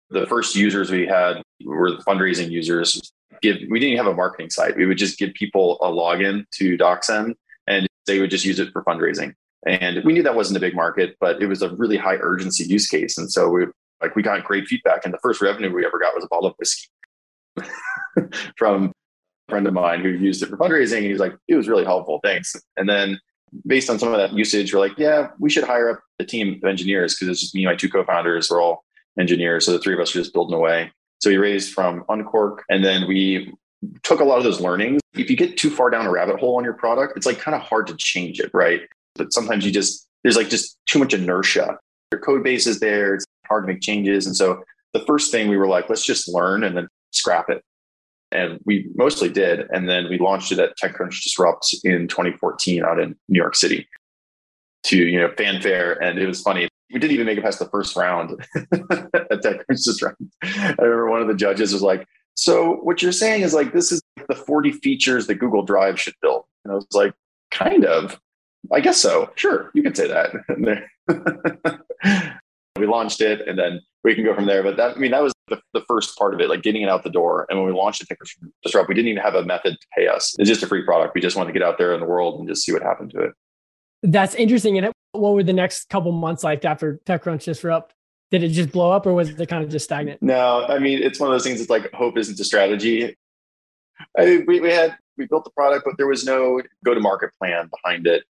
The 0.09 0.25
first 0.27 0.55
users 0.55 0.89
we 0.89 1.05
had 1.05 1.41
were 1.65 1.91
the 1.91 2.03
fundraising 2.03 2.49
users. 2.49 3.11
Give 3.41 3.57
we 3.69 3.79
didn't 3.79 3.97
have 3.97 4.07
a 4.07 4.13
marketing 4.13 4.49
site. 4.49 4.77
We 4.77 4.85
would 4.85 4.97
just 4.97 5.19
give 5.19 5.33
people 5.33 5.77
a 5.81 5.87
login 5.87 6.45
to 6.55 6.77
DocSend 6.77 7.35
and 7.67 7.87
they 8.07 8.19
would 8.19 8.31
just 8.31 8.45
use 8.45 8.59
it 8.59 8.71
for 8.71 8.83
fundraising. 8.83 9.33
And 9.65 10.03
we 10.05 10.13
knew 10.13 10.23
that 10.23 10.35
wasn't 10.35 10.57
a 10.57 10.61
big 10.61 10.75
market, 10.75 11.17
but 11.19 11.41
it 11.41 11.47
was 11.47 11.61
a 11.61 11.75
really 11.75 11.97
high 11.97 12.15
urgency 12.15 12.63
use 12.63 12.87
case. 12.87 13.17
And 13.17 13.31
so 13.31 13.49
we 13.49 13.65
like 14.01 14.15
we 14.15 14.23
got 14.23 14.43
great 14.43 14.67
feedback, 14.67 15.05
and 15.05 15.13
the 15.13 15.19
first 15.19 15.41
revenue 15.41 15.73
we 15.73 15.85
ever 15.85 15.99
got 15.99 16.15
was 16.15 16.23
a 16.23 16.27
bottle 16.27 16.47
of 16.49 16.55
whiskey 16.57 16.87
from 18.57 18.91
a 19.47 19.51
friend 19.51 19.67
of 19.67 19.73
mine 19.73 20.01
who 20.01 20.09
used 20.09 20.43
it 20.43 20.49
for 20.49 20.57
fundraising. 20.57 20.97
And 20.97 21.05
he 21.05 21.11
was 21.11 21.19
like, 21.19 21.35
"It 21.47 21.55
was 21.55 21.67
really 21.67 21.83
helpful, 21.83 22.19
thanks." 22.23 22.55
And 22.77 22.87
then 22.87 23.19
based 23.65 23.89
on 23.89 23.97
some 23.97 24.13
of 24.13 24.17
that 24.19 24.33
usage, 24.33 24.73
we're 24.73 24.79
like, 24.79 24.97
"Yeah, 24.97 25.29
we 25.39 25.49
should 25.49 25.63
hire 25.63 25.89
up 25.89 25.99
a 26.19 26.25
team 26.25 26.59
of 26.63 26.69
engineers 26.69 27.15
because 27.15 27.29
it's 27.29 27.41
just 27.41 27.55
me 27.55 27.65
and 27.65 27.71
my 27.71 27.75
two 27.75 27.89
co-founders. 27.89 28.49
We're 28.49 28.61
all 28.61 28.83
engineers, 29.19 29.65
so 29.65 29.71
the 29.71 29.79
three 29.79 29.93
of 29.93 29.99
us 29.99 30.15
are 30.15 30.19
just 30.19 30.33
building 30.33 30.55
away." 30.55 30.91
So 31.19 31.29
we 31.29 31.37
raised 31.37 31.73
from 31.73 32.03
Uncork, 32.09 32.63
and 32.69 32.83
then 32.83 33.07
we 33.07 33.53
took 34.03 34.19
a 34.19 34.23
lot 34.23 34.37
of 34.37 34.43
those 34.43 34.61
learnings. 34.61 35.01
If 35.15 35.29
you 35.29 35.37
get 35.37 35.57
too 35.57 35.69
far 35.69 35.89
down 35.89 36.05
a 36.05 36.11
rabbit 36.11 36.39
hole 36.39 36.57
on 36.57 36.63
your 36.63 36.73
product, 36.73 37.17
it's 37.17 37.25
like 37.25 37.39
kind 37.39 37.55
of 37.55 37.61
hard 37.61 37.87
to 37.87 37.95
change 37.97 38.39
it, 38.39 38.51
right? 38.53 38.81
But 39.15 39.33
sometimes 39.33 39.65
you 39.65 39.71
just 39.71 40.07
there's 40.23 40.35
like 40.35 40.49
just 40.49 40.77
too 40.87 40.99
much 40.99 41.13
inertia. 41.13 41.77
Your 42.11 42.21
code 42.21 42.43
base 42.43 42.67
is 42.67 42.79
there. 42.79 43.15
It's 43.15 43.25
hard 43.47 43.63
to 43.63 43.67
make 43.73 43.81
changes. 43.81 44.25
And 44.25 44.35
so 44.35 44.63
the 44.93 45.05
first 45.05 45.31
thing 45.31 45.47
we 45.47 45.57
were 45.57 45.67
like, 45.67 45.89
let's 45.89 46.05
just 46.05 46.27
learn 46.27 46.63
and 46.63 46.75
then 46.75 46.87
scrap 47.11 47.49
it. 47.49 47.63
And 48.31 48.59
we 48.65 48.89
mostly 48.95 49.29
did. 49.29 49.67
And 49.71 49.87
then 49.87 50.09
we 50.09 50.17
launched 50.17 50.51
it 50.51 50.59
at 50.59 50.77
TechCrunch 50.77 51.23
Disrupt 51.23 51.75
in 51.83 52.07
2014 52.07 52.83
out 52.83 52.99
in 52.99 53.15
New 53.29 53.39
York 53.39 53.55
City 53.55 53.87
to, 54.83 54.97
you 54.97 55.19
know, 55.19 55.31
fanfare. 55.37 55.93
And 56.01 56.19
it 56.19 56.27
was 56.27 56.41
funny. 56.41 56.67
We 56.91 56.99
didn't 56.99 57.13
even 57.13 57.25
make 57.25 57.37
it 57.37 57.43
past 57.43 57.59
the 57.59 57.69
first 57.69 57.95
round 57.95 58.31
at 58.55 59.41
TechCrunch 59.41 59.83
Disrupt. 59.83 60.21
I 60.43 60.75
remember 60.79 61.09
one 61.09 61.21
of 61.21 61.27
the 61.27 61.33
judges 61.33 61.73
was 61.73 61.81
like, 61.81 62.07
so 62.35 62.75
what 62.83 63.01
you're 63.01 63.11
saying 63.11 63.41
is 63.41 63.53
like, 63.53 63.73
this 63.73 63.91
is 63.91 64.01
the 64.29 64.35
40 64.35 64.71
features 64.71 65.27
that 65.27 65.35
Google 65.35 65.63
Drive 65.63 65.99
should 65.99 66.13
build. 66.21 66.45
And 66.63 66.71
I 66.71 66.75
was 66.75 66.87
like, 66.93 67.13
kind 67.51 67.85
of. 67.85 68.19
I 68.71 68.79
guess 68.79 68.97
so. 68.97 69.31
Sure, 69.35 69.71
you 69.73 69.83
can 69.83 69.95
say 69.95 70.07
that. 70.07 70.33
we 72.77 72.85
launched 72.85 73.21
it 73.21 73.47
and 73.47 73.57
then 73.57 73.81
we 74.03 74.15
can 74.15 74.23
go 74.23 74.35
from 74.35 74.45
there. 74.45 74.63
But 74.63 74.77
that, 74.77 74.95
I 74.95 74.99
mean, 74.99 75.11
that 75.11 75.23
was 75.23 75.33
the, 75.47 75.59
the 75.73 75.83
first 75.87 76.17
part 76.17 76.33
of 76.33 76.39
it, 76.39 76.49
like 76.49 76.63
getting 76.63 76.81
it 76.81 76.89
out 76.89 77.03
the 77.03 77.09
door. 77.09 77.45
And 77.49 77.59
when 77.59 77.67
we 77.67 77.73
launched 77.73 78.01
it, 78.01 78.17
Disrupt, 78.63 78.89
we 78.89 78.95
didn't 78.95 79.09
even 79.09 79.23
have 79.23 79.35
a 79.35 79.43
method 79.43 79.77
to 79.79 79.87
pay 79.97 80.07
us. 80.07 80.35
It's 80.39 80.49
just 80.49 80.63
a 80.63 80.67
free 80.67 80.83
product. 80.83 81.15
We 81.15 81.21
just 81.21 81.35
wanted 81.35 81.53
to 81.53 81.59
get 81.59 81.67
out 81.67 81.77
there 81.77 81.93
in 81.93 81.99
the 81.99 82.05
world 82.05 82.39
and 82.39 82.47
just 82.47 82.63
see 82.63 82.71
what 82.71 82.81
happened 82.81 83.11
to 83.11 83.21
it. 83.21 83.33
That's 84.03 84.35
interesting. 84.35 84.77
And 84.77 84.91
what 85.19 85.33
were 85.33 85.43
the 85.43 85.53
next 85.53 85.89
couple 85.89 86.11
months 86.11 86.43
like 86.43 86.63
after 86.65 86.99
TechCrunch 87.05 87.43
Disrupt? 87.43 87.93
Did 88.29 88.43
it 88.43 88.49
just 88.49 88.71
blow 88.71 88.91
up 88.91 89.05
or 89.05 89.13
was 89.13 89.29
it 89.29 89.47
kind 89.47 89.63
of 89.63 89.69
just 89.69 89.85
stagnant? 89.85 90.21
No, 90.21 90.65
I 90.67 90.79
mean, 90.79 91.01
it's 91.01 91.19
one 91.19 91.29
of 91.29 91.33
those 91.33 91.43
things 91.43 91.61
It's 91.61 91.69
like 91.69 91.91
hope 91.93 92.17
isn't 92.17 92.39
a 92.39 92.43
strategy. 92.43 93.15
I 94.17 94.25
mean, 94.25 94.45
we, 94.47 94.59
we 94.59 94.69
had, 94.69 94.97
we 95.17 95.25
built 95.25 95.45
the 95.45 95.51
product, 95.51 95.85
but 95.85 95.95
there 95.97 96.07
was 96.07 96.25
no 96.25 96.61
go 96.83 96.93
to 96.93 96.99
market 96.99 97.31
plan 97.39 97.69
behind 97.83 98.05
it. 98.05 98.23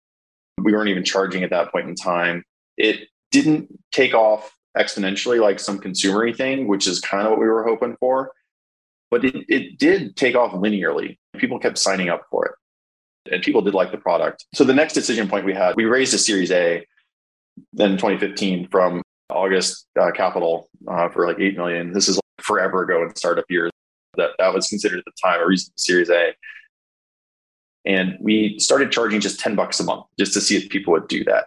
We 0.59 0.73
weren't 0.73 0.89
even 0.89 1.03
charging 1.03 1.43
at 1.43 1.49
that 1.49 1.71
point 1.71 1.89
in 1.89 1.95
time. 1.95 2.43
It 2.77 3.09
didn't 3.31 3.67
take 3.91 4.13
off 4.13 4.55
exponentially 4.77 5.41
like 5.41 5.59
some 5.59 5.79
consumery 5.79 6.35
thing, 6.35 6.67
which 6.67 6.87
is 6.87 7.01
kind 7.01 7.25
of 7.25 7.31
what 7.31 7.39
we 7.39 7.47
were 7.47 7.63
hoping 7.63 7.97
for. 7.99 8.31
But 9.09 9.25
it, 9.25 9.35
it 9.49 9.79
did 9.79 10.15
take 10.15 10.35
off 10.35 10.51
linearly. 10.51 11.17
People 11.37 11.59
kept 11.59 11.77
signing 11.77 12.09
up 12.09 12.23
for 12.29 12.45
it 12.45 12.46
and 13.31 13.43
people 13.43 13.61
did 13.61 13.73
like 13.73 13.91
the 13.91 13.97
product. 13.97 14.45
So 14.53 14.63
the 14.63 14.73
next 14.73 14.93
decision 14.93 15.27
point 15.27 15.45
we 15.45 15.53
had, 15.53 15.75
we 15.75 15.85
raised 15.85 16.13
a 16.13 16.17
Series 16.17 16.51
A 16.51 16.85
then 17.73 17.91
2015 17.91 18.67
from 18.69 19.01
August 19.29 19.87
uh, 19.99 20.11
Capital 20.11 20.69
uh, 20.87 21.09
for 21.09 21.27
like 21.27 21.39
8 21.39 21.57
million. 21.57 21.93
This 21.93 22.07
is 22.07 22.15
like 22.15 22.45
forever 22.45 22.83
ago 22.83 23.03
in 23.03 23.15
startup 23.15 23.45
years. 23.49 23.71
That, 24.15 24.31
that 24.39 24.53
was 24.53 24.67
considered 24.67 24.99
at 24.99 25.05
the 25.05 25.11
time 25.23 25.41
a 25.41 25.45
reasonable 25.45 25.77
Series 25.77 26.09
A. 26.09 26.33
And 27.85 28.17
we 28.19 28.59
started 28.59 28.91
charging 28.91 29.21
just 29.21 29.39
10 29.39 29.55
bucks 29.55 29.79
a 29.79 29.83
month 29.83 30.05
just 30.19 30.33
to 30.33 30.41
see 30.41 30.57
if 30.57 30.69
people 30.69 30.93
would 30.93 31.07
do 31.07 31.23
that. 31.25 31.45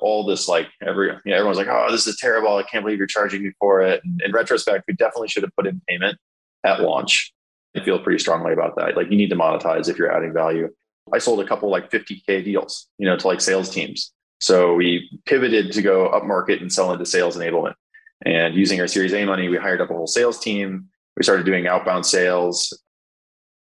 All 0.00 0.24
this, 0.24 0.48
like, 0.48 0.68
every, 0.80 1.08
you 1.08 1.18
know, 1.26 1.34
everyone's 1.36 1.58
like, 1.58 1.66
oh, 1.68 1.88
this 1.90 2.06
is 2.06 2.16
terrible. 2.16 2.56
I 2.56 2.62
can't 2.62 2.84
believe 2.84 2.96
you're 2.96 3.06
charging 3.06 3.42
me 3.42 3.52
for 3.58 3.82
it. 3.82 4.00
And 4.02 4.22
in 4.22 4.32
retrospect, 4.32 4.84
we 4.88 4.94
definitely 4.94 5.28
should 5.28 5.42
have 5.42 5.54
put 5.56 5.66
in 5.66 5.82
payment 5.88 6.16
at 6.64 6.80
launch. 6.80 7.34
I 7.76 7.84
feel 7.84 7.98
pretty 7.98 8.18
strongly 8.18 8.52
about 8.52 8.76
that. 8.76 8.96
Like, 8.96 9.10
you 9.10 9.16
need 9.16 9.30
to 9.30 9.36
monetize 9.36 9.88
if 9.88 9.96
you're 9.96 10.12
adding 10.12 10.32
value. 10.32 10.68
I 11.12 11.18
sold 11.18 11.40
a 11.40 11.46
couple 11.46 11.70
like 11.70 11.90
50K 11.90 12.44
deals, 12.44 12.88
you 12.98 13.06
know, 13.06 13.16
to 13.16 13.26
like 13.26 13.40
sales 13.40 13.70
teams. 13.70 14.12
So 14.40 14.74
we 14.74 15.20
pivoted 15.26 15.72
to 15.72 15.82
go 15.82 16.06
up 16.06 16.24
market 16.24 16.60
and 16.60 16.72
sell 16.72 16.92
into 16.92 17.04
sales 17.06 17.36
enablement. 17.36 17.74
And 18.24 18.54
using 18.54 18.80
our 18.80 18.86
Series 18.86 19.14
A 19.14 19.24
money, 19.24 19.48
we 19.48 19.56
hired 19.56 19.80
up 19.80 19.90
a 19.90 19.94
whole 19.94 20.06
sales 20.06 20.38
team. 20.38 20.88
We 21.16 21.22
started 21.22 21.46
doing 21.46 21.66
outbound 21.66 22.06
sales 22.06 22.72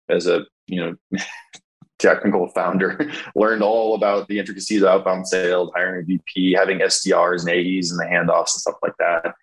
as 0.08 0.26
a 0.26 0.44
you 0.66 0.80
know 0.80 1.18
technical 1.98 2.48
founder 2.48 3.10
learned 3.34 3.62
all 3.62 3.94
about 3.94 4.28
the 4.28 4.38
intricacies 4.38 4.82
of 4.82 4.88
outbound 4.88 5.26
sales 5.26 5.70
hiring 5.74 6.02
a 6.02 6.04
vp 6.04 6.52
having 6.52 6.78
sdrs 6.78 7.40
and 7.40 7.50
aes 7.50 7.90
and 7.90 7.98
the 7.98 8.04
handoffs 8.04 8.54
and 8.54 8.60
stuff 8.60 8.76
like 8.82 8.96
that 8.98 9.34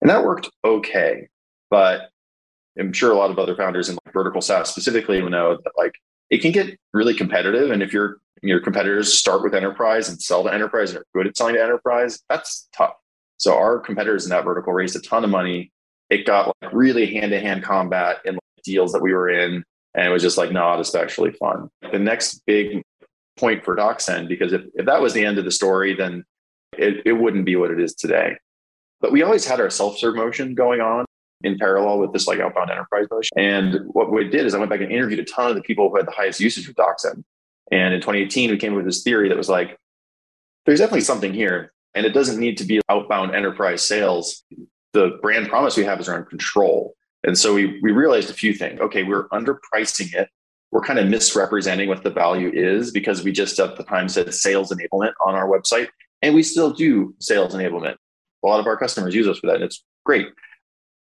and 0.00 0.08
that 0.08 0.24
worked 0.24 0.48
okay 0.64 1.28
but 1.70 2.10
i'm 2.78 2.92
sure 2.92 3.12
a 3.12 3.16
lot 3.16 3.30
of 3.30 3.38
other 3.38 3.56
founders 3.56 3.88
in 3.88 3.98
like 4.04 4.14
vertical 4.14 4.40
saas 4.40 4.68
specifically 4.68 5.22
will 5.22 5.30
know 5.30 5.56
that 5.64 5.72
like 5.76 5.94
it 6.30 6.38
can 6.38 6.52
get 6.52 6.78
really 6.92 7.14
competitive 7.14 7.70
and 7.70 7.82
if 7.82 7.92
your 7.92 8.18
your 8.42 8.60
competitors 8.60 9.12
start 9.12 9.42
with 9.42 9.54
enterprise 9.54 10.08
and 10.08 10.20
sell 10.20 10.42
to 10.42 10.52
enterprise 10.52 10.90
and 10.90 10.98
are 10.98 11.06
good 11.14 11.26
at 11.26 11.36
selling 11.36 11.54
to 11.54 11.62
enterprise 11.62 12.20
that's 12.28 12.68
tough 12.76 12.94
so 13.36 13.54
our 13.56 13.78
competitors 13.78 14.24
in 14.24 14.30
that 14.30 14.44
vertical 14.44 14.72
raised 14.72 14.96
a 14.96 15.00
ton 15.00 15.24
of 15.24 15.30
money 15.30 15.72
it 16.10 16.26
got 16.26 16.54
like 16.60 16.72
really 16.72 17.14
hand-to-hand 17.14 17.62
combat 17.62 18.18
in 18.24 18.34
like 18.34 18.64
deals 18.64 18.92
that 18.92 19.02
we 19.02 19.12
were 19.12 19.28
in 19.28 19.64
and 19.94 20.08
it 20.08 20.10
was 20.10 20.22
just 20.22 20.38
like 20.38 20.52
not 20.52 20.80
especially 20.80 21.30
fun. 21.32 21.70
The 21.92 21.98
next 21.98 22.42
big 22.46 22.82
point 23.36 23.64
for 23.64 23.76
DocSend, 23.76 24.28
because 24.28 24.52
if, 24.52 24.62
if 24.74 24.86
that 24.86 25.00
was 25.00 25.12
the 25.12 25.24
end 25.24 25.38
of 25.38 25.44
the 25.44 25.50
story, 25.50 25.94
then 25.94 26.24
it, 26.76 27.02
it 27.06 27.12
wouldn't 27.12 27.44
be 27.44 27.56
what 27.56 27.70
it 27.70 27.80
is 27.80 27.94
today. 27.94 28.36
But 29.00 29.12
we 29.12 29.22
always 29.22 29.46
had 29.46 29.60
our 29.60 29.70
self-serve 29.70 30.16
motion 30.16 30.54
going 30.54 30.80
on. 30.80 31.04
In 31.42 31.58
parallel 31.58 31.98
with 31.98 32.12
this 32.12 32.26
like 32.26 32.40
outbound 32.40 32.70
enterprise 32.70 33.06
motion. 33.10 33.38
And 33.38 33.86
what 33.92 34.10
we 34.10 34.28
did 34.28 34.46
is 34.46 34.54
I 34.54 34.58
went 34.58 34.70
back 34.70 34.80
and 34.80 34.90
interviewed 34.90 35.20
a 35.20 35.24
ton 35.24 35.50
of 35.50 35.56
the 35.56 35.62
people 35.62 35.90
who 35.90 35.96
had 35.96 36.06
the 36.06 36.12
highest 36.12 36.40
usage 36.40 36.68
of 36.68 36.74
DocSend. 36.74 37.22
And 37.70 37.94
in 37.94 38.00
2018, 38.00 38.50
we 38.50 38.56
came 38.56 38.72
up 38.72 38.76
with 38.76 38.86
this 38.86 39.02
theory 39.02 39.28
that 39.28 39.36
was 39.36 39.48
like, 39.48 39.78
there's 40.66 40.78
definitely 40.78 41.02
something 41.02 41.32
here. 41.32 41.72
And 41.94 42.06
it 42.06 42.10
doesn't 42.10 42.40
need 42.40 42.58
to 42.58 42.64
be 42.64 42.80
outbound 42.88 43.34
enterprise 43.34 43.82
sales. 43.82 44.44
The 44.92 45.18
brand 45.22 45.48
promise 45.48 45.76
we 45.76 45.84
have 45.84 46.00
is 46.00 46.08
around 46.08 46.26
control. 46.26 46.94
And 47.24 47.38
so 47.38 47.54
we, 47.54 47.80
we 47.82 47.92
realized 47.92 48.30
a 48.30 48.34
few 48.34 48.52
things. 48.54 48.80
Okay, 48.80 49.02
we're 49.02 49.28
underpricing 49.28 50.14
it. 50.14 50.28
We're 50.70 50.82
kind 50.82 50.98
of 50.98 51.08
misrepresenting 51.08 51.88
what 51.88 52.02
the 52.02 52.10
value 52.10 52.50
is 52.52 52.90
because 52.90 53.22
we 53.22 53.32
just 53.32 53.58
at 53.60 53.76
the 53.76 53.84
time 53.84 54.08
said 54.08 54.32
sales 54.34 54.72
enablement 54.72 55.12
on 55.24 55.34
our 55.34 55.48
website. 55.48 55.88
And 56.22 56.34
we 56.34 56.42
still 56.42 56.72
do 56.72 57.14
sales 57.20 57.54
enablement. 57.54 57.96
A 58.44 58.46
lot 58.46 58.60
of 58.60 58.66
our 58.66 58.76
customers 58.76 59.14
use 59.14 59.28
us 59.28 59.38
for 59.38 59.46
that. 59.46 59.56
And 59.56 59.64
it's 59.64 59.84
great 60.04 60.28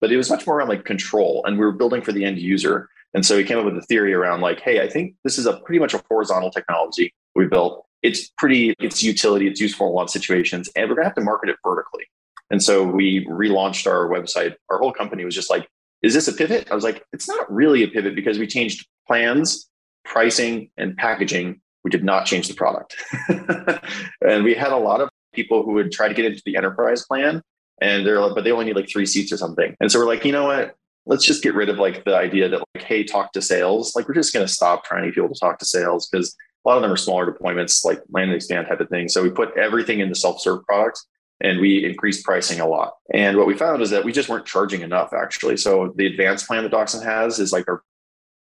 but 0.02 0.10
it 0.10 0.16
was 0.18 0.28
much 0.28 0.46
more 0.46 0.58
around 0.58 0.68
like 0.68 0.84
control 0.84 1.42
and 1.46 1.56
we 1.56 1.64
were 1.64 1.72
building 1.72 2.02
for 2.02 2.10
the 2.12 2.24
end 2.24 2.36
user. 2.36 2.90
And 3.14 3.24
so 3.24 3.36
we 3.36 3.44
came 3.44 3.58
up 3.58 3.64
with 3.64 3.78
a 3.78 3.82
theory 3.82 4.12
around 4.12 4.40
like 4.40 4.60
hey 4.60 4.82
i 4.82 4.88
think 4.88 5.14
this 5.24 5.38
is 5.38 5.46
a 5.46 5.58
pretty 5.60 5.78
much 5.78 5.94
a 5.94 6.02
horizontal 6.10 6.50
technology 6.50 7.14
we 7.34 7.46
built. 7.46 7.86
It's 8.02 8.30
pretty 8.36 8.74
it's 8.80 9.02
utility 9.02 9.46
it's 9.46 9.60
useful 9.60 9.86
in 9.86 9.92
a 9.92 9.94
lot 9.94 10.02
of 10.02 10.10
situations 10.10 10.68
and 10.76 10.90
we're 10.90 10.96
to 10.96 11.04
have 11.04 11.14
to 11.14 11.22
market 11.22 11.48
it 11.48 11.56
vertically. 11.64 12.04
And 12.50 12.62
so 12.62 12.84
we 12.84 13.24
relaunched 13.26 13.86
our 13.86 14.08
website. 14.08 14.56
Our 14.68 14.78
whole 14.78 14.92
company 14.92 15.24
was 15.24 15.34
just 15.34 15.48
like 15.48 15.68
is 16.02 16.14
this 16.14 16.26
a 16.26 16.32
pivot? 16.32 16.68
I 16.70 16.74
was 16.74 16.84
like 16.84 17.04
it's 17.12 17.28
not 17.28 17.50
really 17.50 17.84
a 17.84 17.88
pivot 17.88 18.16
because 18.16 18.38
we 18.38 18.46
changed 18.46 18.86
plans 19.06 19.70
pricing 20.04 20.70
and 20.76 20.96
packaging. 20.96 21.60
We 21.84 21.90
did 21.90 22.04
not 22.04 22.26
change 22.26 22.48
the 22.48 22.54
product. 22.54 22.96
And 24.24 24.44
we 24.44 24.54
had 24.54 24.70
a 24.72 24.76
lot 24.76 25.00
of 25.00 25.08
people 25.32 25.64
who 25.64 25.72
would 25.72 25.90
try 25.90 26.06
to 26.06 26.14
get 26.14 26.24
into 26.24 26.42
the 26.46 26.56
enterprise 26.56 27.04
plan 27.04 27.42
and 27.80 28.06
they're 28.06 28.20
like, 28.20 28.34
but 28.34 28.44
they 28.44 28.52
only 28.52 28.66
need 28.66 28.76
like 28.76 28.88
three 28.88 29.06
seats 29.06 29.32
or 29.32 29.36
something. 29.36 29.76
And 29.80 29.90
so 29.90 29.98
we're 29.98 30.06
like, 30.06 30.24
you 30.24 30.32
know 30.32 30.44
what? 30.44 30.76
Let's 31.04 31.24
just 31.24 31.42
get 31.42 31.54
rid 31.54 31.68
of 31.68 31.78
like 31.78 32.04
the 32.04 32.16
idea 32.16 32.48
that 32.48 32.62
like, 32.74 32.84
hey, 32.84 33.02
talk 33.02 33.32
to 33.32 33.42
sales. 33.42 33.96
Like 33.96 34.06
we're 34.06 34.14
just 34.14 34.32
going 34.32 34.46
to 34.46 34.52
stop 34.52 34.84
trying 34.84 35.02
to 35.02 35.08
get 35.08 35.14
people 35.14 35.34
to 35.34 35.40
talk 35.40 35.58
to 35.58 35.64
sales 35.64 36.08
because 36.08 36.36
a 36.64 36.68
lot 36.68 36.76
of 36.76 36.82
them 36.82 36.92
are 36.92 36.96
smaller 36.96 37.32
deployments, 37.32 37.84
like 37.84 38.00
land 38.10 38.30
and 38.30 38.36
expand 38.36 38.68
type 38.68 38.80
of 38.80 38.88
thing. 38.88 39.08
So 39.08 39.22
we 39.22 39.30
put 39.30 39.56
everything 39.56 40.00
into 40.00 40.14
self-serve 40.14 40.64
products 40.64 41.06
and 41.40 41.60
we 41.60 41.84
increased 41.84 42.24
pricing 42.24 42.60
a 42.60 42.68
lot. 42.68 42.92
And 43.12 43.36
what 43.36 43.48
we 43.48 43.56
found 43.56 43.82
is 43.82 43.90
that 43.90 44.04
we 44.04 44.12
just 44.12 44.28
weren't 44.28 44.46
charging 44.46 44.82
enough 44.82 45.12
actually. 45.12 45.56
So 45.56 45.92
the 45.96 46.06
advanced 46.06 46.46
plan 46.46 46.62
that 46.62 46.72
DocSend 46.72 47.04
has 47.04 47.40
is 47.40 47.52
like 47.52 47.66
our 47.68 47.82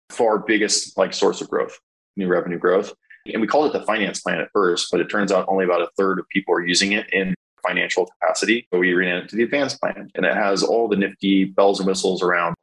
far 0.10 0.40
biggest 0.40 0.98
like 0.98 1.14
source 1.14 1.40
of 1.40 1.50
growth, 1.50 1.80
new 2.18 2.28
revenue 2.28 2.60
growth. 2.60 2.94
And 3.32 3.42
we 3.42 3.48
called 3.48 3.74
it 3.74 3.78
the 3.78 3.86
finance 3.86 4.20
plan 4.20 4.40
at 4.40 4.50
first, 4.52 4.90
but 4.92 5.00
it 5.00 5.10
turns 5.10 5.32
out 5.32 5.46
only 5.48 5.64
about 5.64 5.82
a 5.82 5.90
third 5.98 6.20
of 6.20 6.28
people 6.28 6.54
are 6.54 6.66
using 6.66 6.92
it 6.92 7.12
in 7.14 7.34
financial 7.66 8.08
capacity. 8.08 8.68
So 8.72 8.80
we 8.80 8.94
renamed 8.94 9.26
it 9.26 9.30
to 9.30 9.36
the 9.36 9.44
advanced 9.44 9.80
plan, 9.80 10.10
and 10.16 10.26
it 10.26 10.34
has 10.34 10.64
all 10.64 10.88
the 10.88 10.96
nifty 10.96 11.46
bells 11.46 11.80
and 11.80 11.88
whistles 11.88 12.22
around 12.22 12.56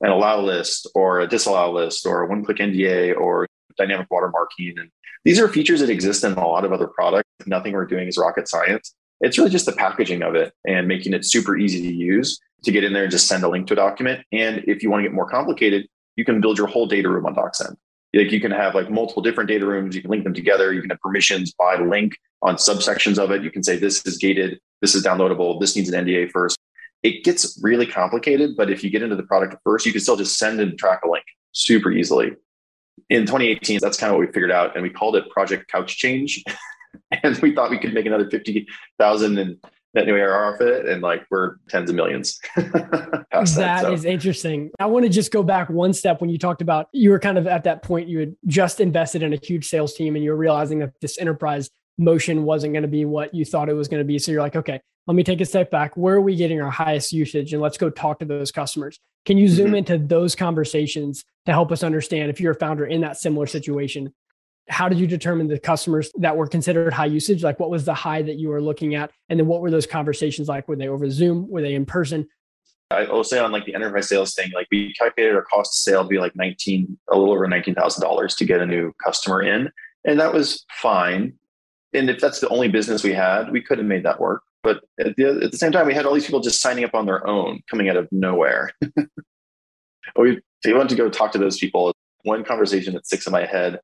an 0.00 0.10
allow 0.10 0.40
list 0.40 0.90
or 0.94 1.20
a 1.20 1.28
disallow 1.28 1.72
list 1.72 2.06
or 2.06 2.22
a 2.22 2.28
one 2.28 2.44
click 2.44 2.58
NDA 2.58 3.16
or 3.16 3.46
dynamic 3.76 4.08
watermarking. 4.10 4.78
And 4.78 4.90
these 5.24 5.40
are 5.40 5.48
features 5.48 5.80
that 5.80 5.90
exist 5.90 6.24
in 6.24 6.32
a 6.32 6.46
lot 6.46 6.64
of 6.64 6.72
other 6.72 6.86
products. 6.86 7.28
Nothing 7.46 7.72
we're 7.72 7.86
doing 7.86 8.08
is 8.08 8.18
rocket 8.18 8.48
science. 8.48 8.94
It's 9.20 9.38
really 9.38 9.50
just 9.50 9.66
the 9.66 9.72
packaging 9.72 10.22
of 10.22 10.34
it 10.34 10.52
and 10.66 10.86
making 10.86 11.14
it 11.14 11.24
super 11.24 11.56
easy 11.56 11.80
to 11.82 11.94
use 11.94 12.38
to 12.64 12.72
get 12.72 12.84
in 12.84 12.92
there 12.92 13.04
and 13.04 13.10
just 13.10 13.28
send 13.28 13.44
a 13.44 13.48
link 13.48 13.66
to 13.68 13.74
a 13.74 13.76
document. 13.76 14.24
And 14.32 14.64
if 14.66 14.82
you 14.82 14.90
want 14.90 15.02
to 15.02 15.08
get 15.08 15.14
more 15.14 15.28
complicated, 15.28 15.86
you 16.16 16.24
can 16.24 16.40
build 16.40 16.58
your 16.58 16.66
whole 16.66 16.86
data 16.86 17.08
room 17.08 17.26
on 17.26 17.34
DocSend. 17.34 17.76
Like 18.14 18.30
you 18.30 18.40
can 18.40 18.50
have 18.50 18.74
like 18.74 18.90
multiple 18.90 19.22
different 19.22 19.48
data 19.48 19.66
rooms. 19.66 19.94
You 19.94 20.02
can 20.02 20.10
link 20.10 20.24
them 20.24 20.34
together. 20.34 20.72
You 20.72 20.80
can 20.80 20.90
have 20.90 21.00
permissions 21.00 21.52
by 21.52 21.76
link 21.76 22.16
on 22.42 22.56
subsections 22.56 23.18
of 23.18 23.30
it. 23.30 23.42
You 23.42 23.50
can 23.50 23.62
say 23.62 23.76
this 23.76 24.04
is 24.06 24.18
gated, 24.18 24.60
this 24.80 24.94
is 24.94 25.04
downloadable, 25.04 25.58
this 25.58 25.74
needs 25.74 25.90
an 25.90 26.04
NDA 26.04 26.30
first. 26.30 26.58
It 27.02 27.24
gets 27.24 27.58
really 27.62 27.86
complicated, 27.86 28.56
but 28.56 28.70
if 28.70 28.84
you 28.84 28.90
get 28.90 29.02
into 29.02 29.16
the 29.16 29.24
product 29.24 29.56
first, 29.64 29.84
you 29.84 29.92
can 29.92 30.00
still 30.00 30.16
just 30.16 30.38
send 30.38 30.60
and 30.60 30.78
track 30.78 31.00
a 31.04 31.08
link 31.08 31.24
super 31.52 31.90
easily. 31.90 32.32
In 33.10 33.22
2018, 33.22 33.80
that's 33.80 33.98
kind 33.98 34.10
of 34.10 34.18
what 34.18 34.26
we 34.26 34.32
figured 34.32 34.52
out, 34.52 34.74
and 34.74 34.82
we 34.82 34.90
called 34.90 35.16
it 35.16 35.28
Project 35.30 35.70
Couch 35.70 35.96
Change. 35.96 36.44
and 37.22 37.36
we 37.38 37.54
thought 37.54 37.70
we 37.70 37.78
could 37.78 37.92
make 37.92 38.06
another 38.06 38.30
50,000 38.30 39.38
in 39.38 39.58
net 39.94 40.06
new 40.06 40.14
ARR 40.14 40.54
off 40.54 40.60
it, 40.60 40.86
and 40.86 41.02
like 41.02 41.24
we're 41.30 41.56
tens 41.68 41.90
of 41.90 41.96
millions. 41.96 42.38
that, 42.56 43.26
that 43.30 43.82
so. 43.82 43.92
is 43.92 44.04
interesting. 44.04 44.70
I 44.78 44.86
want 44.86 45.04
to 45.04 45.08
just 45.08 45.30
go 45.30 45.42
back 45.42 45.68
one 45.68 45.92
step 45.92 46.20
when 46.20 46.30
you 46.30 46.38
talked 46.38 46.62
about 46.62 46.88
you 46.92 47.10
were 47.10 47.18
kind 47.18 47.38
of 47.38 47.46
at 47.46 47.64
that 47.64 47.82
point 47.82 48.08
you 48.08 48.18
had 48.18 48.36
just 48.46 48.80
invested 48.80 49.22
in 49.22 49.32
a 49.32 49.38
huge 49.42 49.68
sales 49.68 49.94
team 49.94 50.16
and 50.16 50.24
you 50.24 50.30
were 50.30 50.36
realizing 50.36 50.80
that 50.80 50.92
this 51.00 51.18
enterprise 51.18 51.70
motion 51.98 52.44
wasn't 52.44 52.72
going 52.72 52.82
to 52.82 52.88
be 52.88 53.04
what 53.04 53.34
you 53.34 53.44
thought 53.44 53.68
it 53.68 53.74
was 53.74 53.88
going 53.88 54.00
to 54.00 54.06
be. 54.06 54.18
So 54.18 54.32
you're 54.32 54.42
like, 54.42 54.56
okay, 54.56 54.80
let 55.06 55.14
me 55.14 55.22
take 55.22 55.40
a 55.40 55.44
step 55.44 55.70
back. 55.70 55.96
Where 55.96 56.16
are 56.16 56.20
we 56.20 56.34
getting 56.34 56.60
our 56.60 56.70
highest 56.70 57.12
usage? 57.12 57.52
And 57.52 57.62
let's 57.62 57.78
go 57.78 57.90
talk 57.90 58.18
to 58.20 58.24
those 58.24 58.50
customers. 58.50 58.98
Can 59.24 59.38
you 59.38 59.48
zoom 59.48 59.68
mm-hmm. 59.68 59.76
into 59.76 59.98
those 59.98 60.34
conversations 60.34 61.24
to 61.46 61.52
help 61.52 61.72
us 61.72 61.82
understand 61.82 62.30
if 62.30 62.40
you're 62.40 62.52
a 62.52 62.58
founder 62.58 62.86
in 62.86 63.02
that 63.02 63.16
similar 63.16 63.46
situation? 63.46 64.12
How 64.68 64.88
did 64.88 64.98
you 64.98 65.06
determine 65.06 65.48
the 65.48 65.58
customers 65.58 66.10
that 66.16 66.36
were 66.36 66.46
considered 66.46 66.92
high 66.92 67.06
usage? 67.06 67.42
Like, 67.42 67.60
what 67.60 67.70
was 67.70 67.84
the 67.84 67.94
high 67.94 68.22
that 68.22 68.36
you 68.36 68.48
were 68.48 68.62
looking 68.62 68.94
at? 68.94 69.10
And 69.28 69.38
then 69.38 69.46
what 69.46 69.60
were 69.60 69.70
those 69.70 69.86
conversations 69.86 70.48
like? 70.48 70.68
Were 70.68 70.76
they 70.76 70.88
over 70.88 71.10
Zoom? 71.10 71.48
Were 71.50 71.60
they 71.60 71.74
in 71.74 71.84
person? 71.84 72.26
I 72.90 73.04
will 73.04 73.24
say 73.24 73.38
on 73.38 73.50
like 73.50 73.64
the 73.64 73.74
enterprise 73.74 74.08
sales 74.08 74.34
thing, 74.34 74.50
like 74.54 74.68
we 74.70 74.94
calculated 74.94 75.34
our 75.34 75.42
cost 75.42 75.72
of 75.72 75.92
sale 75.92 76.02
to 76.02 76.08
be 76.08 76.18
like 76.18 76.36
19, 76.36 76.98
a 77.10 77.16
little 77.16 77.34
over 77.34 77.46
$19,000 77.46 78.36
to 78.36 78.44
get 78.44 78.60
a 78.60 78.66
new 78.66 78.92
customer 79.04 79.42
in. 79.42 79.70
And 80.04 80.20
that 80.20 80.32
was 80.32 80.64
fine 80.70 81.34
and 81.94 82.10
if 82.10 82.20
that's 82.20 82.40
the 82.40 82.48
only 82.48 82.68
business 82.68 83.04
we 83.04 83.12
had, 83.12 83.50
we 83.50 83.62
could 83.62 83.78
have 83.78 83.86
made 83.86 84.04
that 84.04 84.20
work. 84.20 84.42
But 84.62 84.82
at 84.98 85.14
the, 85.16 85.40
at 85.44 85.52
the 85.52 85.56
same 85.56 85.72
time, 85.72 85.86
we 85.86 85.94
had 85.94 86.06
all 86.06 86.14
these 86.14 86.26
people 86.26 86.40
just 86.40 86.60
signing 86.60 86.84
up 86.84 86.94
on 86.94 87.06
their 87.06 87.26
own, 87.26 87.60
coming 87.70 87.88
out 87.88 87.96
of 87.96 88.08
nowhere. 88.10 88.72
we, 90.16 90.40
went 90.66 90.90
to 90.90 90.96
go 90.96 91.08
talk 91.08 91.32
to 91.32 91.38
those 91.38 91.58
people. 91.58 91.94
One 92.24 92.44
conversation 92.44 92.94
that 92.94 93.06
sticks 93.06 93.26
in 93.26 93.32
my 93.32 93.44
head 93.44 93.78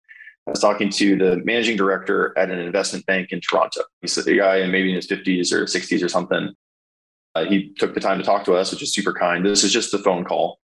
I 0.47 0.51
was 0.51 0.61
talking 0.61 0.91
to 0.91 1.17
the 1.17 1.37
managing 1.45 1.77
director 1.77 2.37
at 2.37 2.51
an 2.51 2.59
investment 2.59 3.07
bank 3.07 3.31
in 3.31 3.41
Toronto. 3.41 3.83
He's 4.01 4.17
a 4.19 4.37
guy 4.37 4.57
in 4.57 4.71
maybe 4.71 4.89
in 4.89 4.97
his 4.97 5.07
50s 5.07 5.53
or 5.53 5.65
60s 5.65 6.03
or 6.03 6.09
something. 6.09 6.55
Uh, 7.35 7.45
he 7.45 7.73
took 7.79 7.95
the 7.95 8.01
time 8.01 8.19
to 8.19 8.25
talk 8.25 8.45
to 8.45 8.55
us, 8.55 8.73
which 8.73 8.83
is 8.83 8.93
super 8.93 9.13
kind. 9.13 9.45
This 9.45 9.63
is 9.63 9.73
just 9.73 9.95
a 9.95 9.99
phone 9.99 10.25
call. 10.25 10.59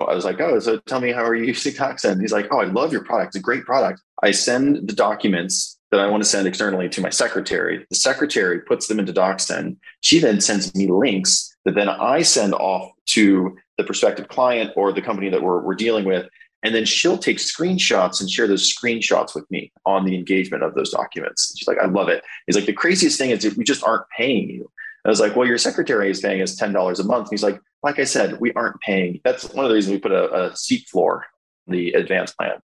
I 0.00 0.14
was 0.14 0.26
like, 0.26 0.40
oh, 0.40 0.58
so 0.58 0.78
tell 0.80 1.00
me, 1.00 1.12
how 1.12 1.24
are 1.24 1.34
you 1.34 1.44
using 1.46 1.72
DocSend? 1.72 2.20
He's 2.20 2.32
like, 2.32 2.48
oh, 2.50 2.60
I 2.60 2.64
love 2.64 2.92
your 2.92 3.04
product. 3.04 3.28
It's 3.28 3.36
a 3.36 3.42
great 3.42 3.64
product. 3.64 4.02
I 4.22 4.32
send 4.32 4.88
the 4.88 4.94
documents 4.94 5.78
that 5.90 6.00
I 6.00 6.06
want 6.08 6.22
to 6.22 6.28
send 6.28 6.46
externally 6.46 6.88
to 6.90 7.00
my 7.00 7.10
secretary. 7.10 7.86
The 7.88 7.96
secretary 7.96 8.60
puts 8.60 8.88
them 8.88 8.98
into 8.98 9.12
DocSend. 9.12 9.76
She 10.00 10.18
then 10.18 10.40
sends 10.40 10.74
me 10.74 10.88
links 10.88 11.54
that 11.64 11.74
then 11.74 11.88
I 11.88 12.22
send 12.22 12.54
off 12.54 12.90
to 13.10 13.56
the 13.78 13.84
prospective 13.84 14.28
client 14.28 14.72
or 14.76 14.92
the 14.92 15.02
company 15.02 15.30
that 15.30 15.42
we're, 15.42 15.62
we're 15.62 15.74
dealing 15.74 16.04
with. 16.04 16.28
And 16.66 16.74
then 16.74 16.84
she'll 16.84 17.16
take 17.16 17.36
screenshots 17.36 18.20
and 18.20 18.28
share 18.28 18.48
those 18.48 18.74
screenshots 18.74 19.36
with 19.36 19.48
me 19.52 19.70
on 19.84 20.04
the 20.04 20.16
engagement 20.16 20.64
of 20.64 20.74
those 20.74 20.90
documents. 20.90 21.54
She's 21.56 21.68
like, 21.68 21.78
I 21.78 21.86
love 21.86 22.08
it. 22.08 22.24
He's 22.44 22.56
like, 22.56 22.66
the 22.66 22.72
craziest 22.72 23.16
thing 23.18 23.30
is 23.30 23.56
we 23.56 23.62
just 23.62 23.84
aren't 23.84 24.08
paying 24.08 24.50
you. 24.50 24.68
I 25.04 25.08
was 25.08 25.20
like, 25.20 25.36
well, 25.36 25.46
your 25.46 25.58
secretary 25.58 26.10
is 26.10 26.18
paying 26.18 26.42
us 26.42 26.56
$10 26.56 26.98
a 26.98 27.04
month. 27.04 27.30
He's 27.30 27.44
like, 27.44 27.60
like 27.84 28.00
I 28.00 28.04
said, 28.04 28.40
we 28.40 28.52
aren't 28.54 28.80
paying. 28.80 29.20
That's 29.22 29.48
one 29.50 29.64
of 29.64 29.68
the 29.68 29.76
reasons 29.76 29.92
we 29.92 30.00
put 30.00 30.10
a, 30.10 30.46
a 30.46 30.56
seat 30.56 30.88
floor, 30.88 31.26
the 31.68 31.92
advanced 31.92 32.36
plan. 32.36 32.58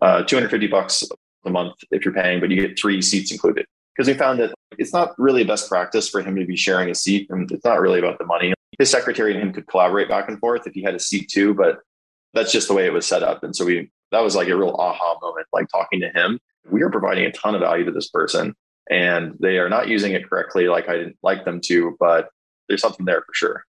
Uh, 0.00 0.22
250 0.22 0.68
bucks 0.68 1.04
a 1.44 1.50
month 1.50 1.74
if 1.90 2.06
you're 2.06 2.14
paying, 2.14 2.40
but 2.40 2.48
you 2.48 2.56
get 2.56 2.78
three 2.78 3.02
seats 3.02 3.30
included. 3.30 3.66
Because 3.94 4.08
we 4.08 4.14
found 4.14 4.40
that 4.40 4.54
it's 4.78 4.94
not 4.94 5.12
really 5.18 5.42
a 5.42 5.46
best 5.46 5.68
practice 5.68 6.08
for 6.08 6.22
him 6.22 6.36
to 6.36 6.46
be 6.46 6.56
sharing 6.56 6.88
a 6.88 6.94
seat, 6.94 7.28
and 7.28 7.52
it's 7.52 7.66
not 7.66 7.82
really 7.82 7.98
about 7.98 8.16
the 8.16 8.24
money. 8.24 8.54
His 8.78 8.88
secretary 8.88 9.34
and 9.34 9.42
him 9.42 9.52
could 9.52 9.66
collaborate 9.66 10.08
back 10.08 10.30
and 10.30 10.38
forth 10.38 10.66
if 10.66 10.72
he 10.72 10.82
had 10.82 10.94
a 10.94 10.98
seat 10.98 11.28
too, 11.28 11.52
but 11.52 11.80
that's 12.34 12.52
just 12.52 12.68
the 12.68 12.74
way 12.74 12.86
it 12.86 12.92
was 12.92 13.06
set 13.06 13.22
up. 13.22 13.42
And 13.42 13.54
so 13.54 13.64
we 13.64 13.90
that 14.12 14.22
was 14.22 14.34
like 14.34 14.48
a 14.48 14.56
real 14.56 14.74
aha 14.78 15.18
moment, 15.20 15.46
like 15.52 15.68
talking 15.68 16.00
to 16.00 16.08
him. 16.08 16.40
We 16.70 16.82
are 16.82 16.90
providing 16.90 17.24
a 17.24 17.32
ton 17.32 17.54
of 17.54 17.60
value 17.60 17.84
to 17.84 17.92
this 17.92 18.08
person, 18.08 18.54
and 18.90 19.36
they 19.40 19.58
are 19.58 19.68
not 19.68 19.88
using 19.88 20.12
it 20.12 20.28
correctly, 20.28 20.68
like 20.68 20.88
I 20.88 20.96
didn't 20.96 21.16
like 21.22 21.44
them 21.44 21.60
to, 21.62 21.96
but 22.00 22.30
there's 22.68 22.82
something 22.82 23.06
there 23.06 23.22
for 23.22 23.32
sure. 23.34 23.64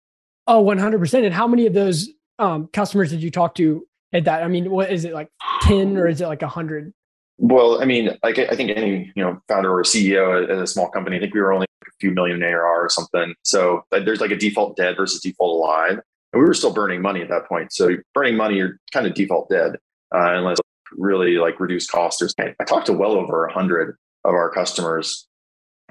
Oh, 0.48 0.63
100%. 0.63 1.25
And 1.25 1.34
how 1.34 1.48
many 1.48 1.68
of 1.68 1.74
those 1.74 2.10
um, 2.39 2.68
customers 2.74 3.12
did 3.12 3.22
you 3.22 3.32
talk 3.32 3.56
to 3.56 3.88
at 4.12 4.25
that? 4.25 4.44
I 4.44 4.48
mean, 4.48 4.72
what 4.72 4.91
is 4.91 5.06
it 5.06 5.13
like 5.13 5.30
10 5.62 5.98
or 5.98 6.08
is 6.08 6.22
it 6.22 6.27
like 6.27 6.41
100? 6.41 6.91
Well, 7.38 7.82
I 7.82 7.86
mean, 7.86 8.18
like 8.24 8.38
I 8.38 8.56
think 8.56 8.72
any 8.75 9.12
you 9.15 9.24
know 9.24 9.41
founder 9.48 9.72
or 9.72 9.84
CEO 9.84 10.44
at 10.44 10.50
a 10.51 10.68
small 10.68 10.89
company, 10.89 11.18
I 11.18 11.20
think 11.20 11.34
we 11.34 11.41
were 11.41 11.53
only 11.53 11.65
a 11.84 11.91
few 12.00 12.12
million 12.12 12.41
ARR 12.41 12.86
or 12.86 12.89
something. 12.89 13.34
So 13.44 13.84
there's 13.91 14.22
like 14.22 14.30
a 14.32 14.36
default 14.36 14.75
dead 14.75 14.96
versus 14.96 15.22
default 15.22 15.56
alive, 15.56 16.01
and 16.33 16.41
we 16.41 16.47
were 16.47 16.53
still 16.53 16.73
burning 16.73 17.01
money 17.01 17.21
at 17.21 17.29
that 17.29 17.47
point. 17.47 17.73
So 17.73 17.97
burning 18.13 18.35
money, 18.35 18.55
you're 18.55 18.79
kind 18.93 19.05
of 19.05 19.13
default 19.13 19.50
dead 19.50 19.75
uh, 20.13 20.33
unless 20.33 20.57
really 20.93 21.38
like 21.38 21.59
reduce 21.59 21.89
costs. 21.89 22.21
I 22.39 22.63
talked 22.65 22.88
to 22.88 22.93
well 22.93 23.13
over 23.13 23.45
a 23.45 23.53
hundred 23.53 23.97
of 24.23 24.33
our 24.33 24.50
customers, 24.50 25.27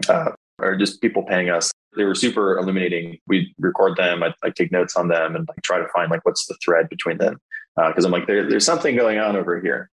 uh, 0.09 0.33
or 0.59 0.77
just 0.77 1.01
people 1.01 1.23
paying 1.23 1.51
us. 1.51 1.73
They 1.97 2.05
were 2.05 2.15
super 2.15 2.59
illuminating. 2.59 3.19
We 3.27 3.55
record 3.59 3.97
them. 3.97 4.23
I, 4.23 4.51
take 4.51 4.71
notes 4.71 4.97
on 4.97 5.09
them 5.09 5.35
and 5.35 5.49
like 5.49 5.63
try 5.63 5.79
to 5.79 5.89
find 5.89 6.11
like 6.11 6.25
what's 6.25 6.47
the 6.47 6.57
thread 6.65 6.89
between 6.89 7.19
them 7.19 7.39
because 7.77 8.05
uh, 8.05 8.09
I'm 8.09 8.13
like 8.13 8.27
there, 8.27 8.49
there's 8.49 8.65
something 8.65 8.97
going 8.97 9.19
on 9.19 9.37
over 9.37 9.61
here. 9.61 9.91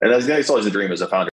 And 0.00 0.12
that's, 0.12 0.26
that's 0.26 0.50
always 0.50 0.64
the 0.64 0.70
dream 0.70 0.92
as 0.92 1.00
a 1.00 1.08
founder. 1.08 1.30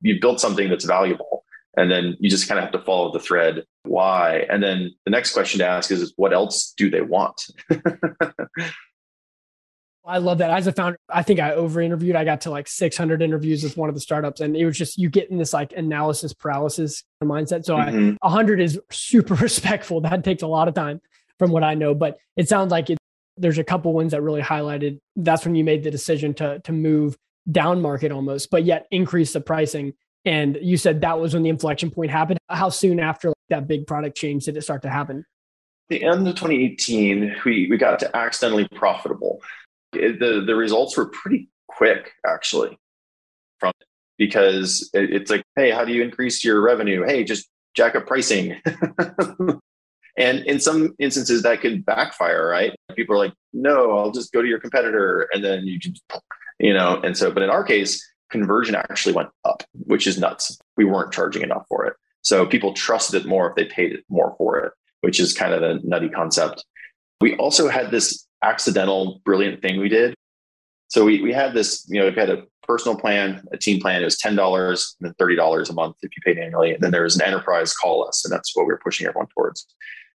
You 0.00 0.20
build 0.20 0.40
something 0.40 0.68
that's 0.68 0.84
valuable 0.84 1.43
And 1.76 1.90
then 1.90 2.16
you 2.20 2.30
just 2.30 2.48
kind 2.48 2.58
of 2.58 2.64
have 2.64 2.72
to 2.72 2.80
follow 2.80 3.12
the 3.12 3.20
thread 3.20 3.64
why. 3.84 4.46
And 4.48 4.62
then 4.62 4.94
the 5.04 5.10
next 5.10 5.32
question 5.32 5.58
to 5.58 5.66
ask 5.66 5.90
is, 5.90 6.00
is 6.00 6.12
what 6.16 6.32
else 6.32 6.72
do 6.76 6.90
they 6.90 7.00
want? 7.00 7.46
I 10.06 10.18
love 10.18 10.38
that. 10.38 10.50
As 10.50 10.66
a 10.66 10.72
founder, 10.72 10.98
I 11.08 11.22
think 11.22 11.40
I 11.40 11.52
over 11.52 11.80
interviewed. 11.80 12.14
I 12.14 12.24
got 12.24 12.42
to 12.42 12.50
like 12.50 12.68
600 12.68 13.22
interviews 13.22 13.62
with 13.64 13.76
one 13.76 13.88
of 13.88 13.94
the 13.94 14.00
startups, 14.02 14.40
and 14.40 14.54
it 14.54 14.66
was 14.66 14.76
just 14.76 14.98
you 14.98 15.08
get 15.08 15.30
in 15.30 15.38
this 15.38 15.54
like 15.54 15.72
analysis 15.72 16.34
paralysis 16.34 17.04
mindset. 17.22 17.64
So 17.64 17.76
mm-hmm. 17.76 18.16
I, 18.22 18.26
100 18.26 18.60
is 18.60 18.78
super 18.90 19.34
respectful. 19.40 20.02
That 20.02 20.22
takes 20.22 20.42
a 20.42 20.46
lot 20.46 20.68
of 20.68 20.74
time 20.74 21.00
from 21.38 21.52
what 21.52 21.64
I 21.64 21.74
know, 21.74 21.94
but 21.94 22.18
it 22.36 22.48
sounds 22.50 22.70
like 22.70 22.90
it, 22.90 22.98
there's 23.38 23.56
a 23.58 23.64
couple 23.64 23.94
ones 23.94 24.12
that 24.12 24.20
really 24.20 24.42
highlighted. 24.42 25.00
That's 25.16 25.46
when 25.46 25.54
you 25.54 25.64
made 25.64 25.84
the 25.84 25.90
decision 25.90 26.34
to 26.34 26.60
to 26.60 26.72
move 26.72 27.16
down 27.50 27.80
market 27.80 28.12
almost, 28.12 28.50
but 28.50 28.64
yet 28.64 28.86
increase 28.90 29.32
the 29.32 29.40
pricing. 29.40 29.94
And 30.24 30.58
you 30.62 30.76
said 30.76 31.02
that 31.02 31.20
was 31.20 31.34
when 31.34 31.42
the 31.42 31.50
inflection 31.50 31.90
point 31.90 32.10
happened. 32.10 32.38
How 32.48 32.70
soon 32.70 32.98
after 32.98 33.32
that 33.50 33.68
big 33.68 33.86
product 33.86 34.16
change 34.16 34.44
did 34.44 34.56
it 34.56 34.62
start 34.62 34.82
to 34.82 34.90
happen? 34.90 35.24
The 35.90 36.02
end 36.02 36.26
of 36.26 36.34
2018, 36.34 37.36
we, 37.44 37.68
we 37.68 37.76
got 37.76 37.98
to 37.98 38.16
accidentally 38.16 38.66
profitable 38.74 39.40
it, 39.96 40.18
the 40.18 40.42
the 40.46 40.54
results 40.54 40.96
were 40.96 41.06
pretty 41.06 41.48
quick 41.68 42.12
actually 42.26 42.78
from 43.58 43.72
it 43.80 43.86
because 44.18 44.90
it, 44.94 45.12
it's 45.12 45.30
like 45.30 45.44
hey 45.56 45.70
how 45.70 45.84
do 45.84 45.92
you 45.92 46.02
increase 46.02 46.44
your 46.44 46.60
revenue 46.60 47.04
hey 47.04 47.24
just 47.24 47.48
jack 47.74 47.94
up 47.94 48.06
pricing 48.06 48.60
and 50.18 50.40
in 50.40 50.60
some 50.60 50.94
instances 50.98 51.42
that 51.42 51.60
can 51.60 51.80
backfire 51.82 52.46
right 52.46 52.74
people 52.94 53.14
are 53.14 53.18
like 53.18 53.34
no 53.52 53.96
i'll 53.96 54.12
just 54.12 54.32
go 54.32 54.42
to 54.42 54.48
your 54.48 54.60
competitor 54.60 55.28
and 55.32 55.42
then 55.42 55.66
you 55.66 55.78
just 55.78 56.02
you 56.60 56.72
know 56.72 57.00
and 57.02 57.16
so 57.16 57.30
but 57.30 57.42
in 57.42 57.50
our 57.50 57.64
case 57.64 58.04
conversion 58.30 58.74
actually 58.74 59.14
went 59.14 59.28
up 59.44 59.62
which 59.72 60.06
is 60.06 60.18
nuts 60.18 60.58
we 60.76 60.84
weren't 60.84 61.12
charging 61.12 61.42
enough 61.42 61.64
for 61.68 61.84
it 61.84 61.94
so 62.22 62.46
people 62.46 62.72
trusted 62.72 63.20
it 63.20 63.28
more 63.28 63.48
if 63.48 63.56
they 63.56 63.64
paid 63.64 63.98
more 64.08 64.34
for 64.38 64.58
it 64.58 64.72
which 65.02 65.20
is 65.20 65.32
kind 65.32 65.52
of 65.52 65.62
a 65.62 65.78
nutty 65.84 66.08
concept 66.08 66.64
we 67.20 67.36
also 67.36 67.68
had 67.68 67.90
this 67.90 68.26
accidental 68.44 69.20
brilliant 69.24 69.62
thing 69.62 69.80
we 69.80 69.88
did. 69.88 70.14
So 70.88 71.04
we, 71.04 71.22
we 71.22 71.32
had 71.32 71.54
this, 71.54 71.86
you 71.88 71.98
know, 71.98 72.08
we 72.08 72.14
had 72.14 72.30
a 72.30 72.44
personal 72.62 72.96
plan, 72.96 73.42
a 73.52 73.56
team 73.56 73.80
plan. 73.80 74.02
It 74.02 74.04
was 74.04 74.18
$10 74.18 74.94
and 75.00 75.08
then 75.08 75.14
$30 75.18 75.70
a 75.70 75.72
month 75.72 75.96
if 76.02 76.10
you 76.14 76.22
paid 76.24 76.38
annually. 76.38 76.74
And 76.74 76.82
then 76.82 76.92
there 76.92 77.02
was 77.02 77.16
an 77.16 77.22
enterprise 77.22 77.74
call 77.74 78.06
us, 78.06 78.24
and 78.24 78.32
that's 78.32 78.54
what 78.54 78.66
we 78.66 78.72
were 78.72 78.80
pushing 78.82 79.06
everyone 79.06 79.28
towards. 79.34 79.66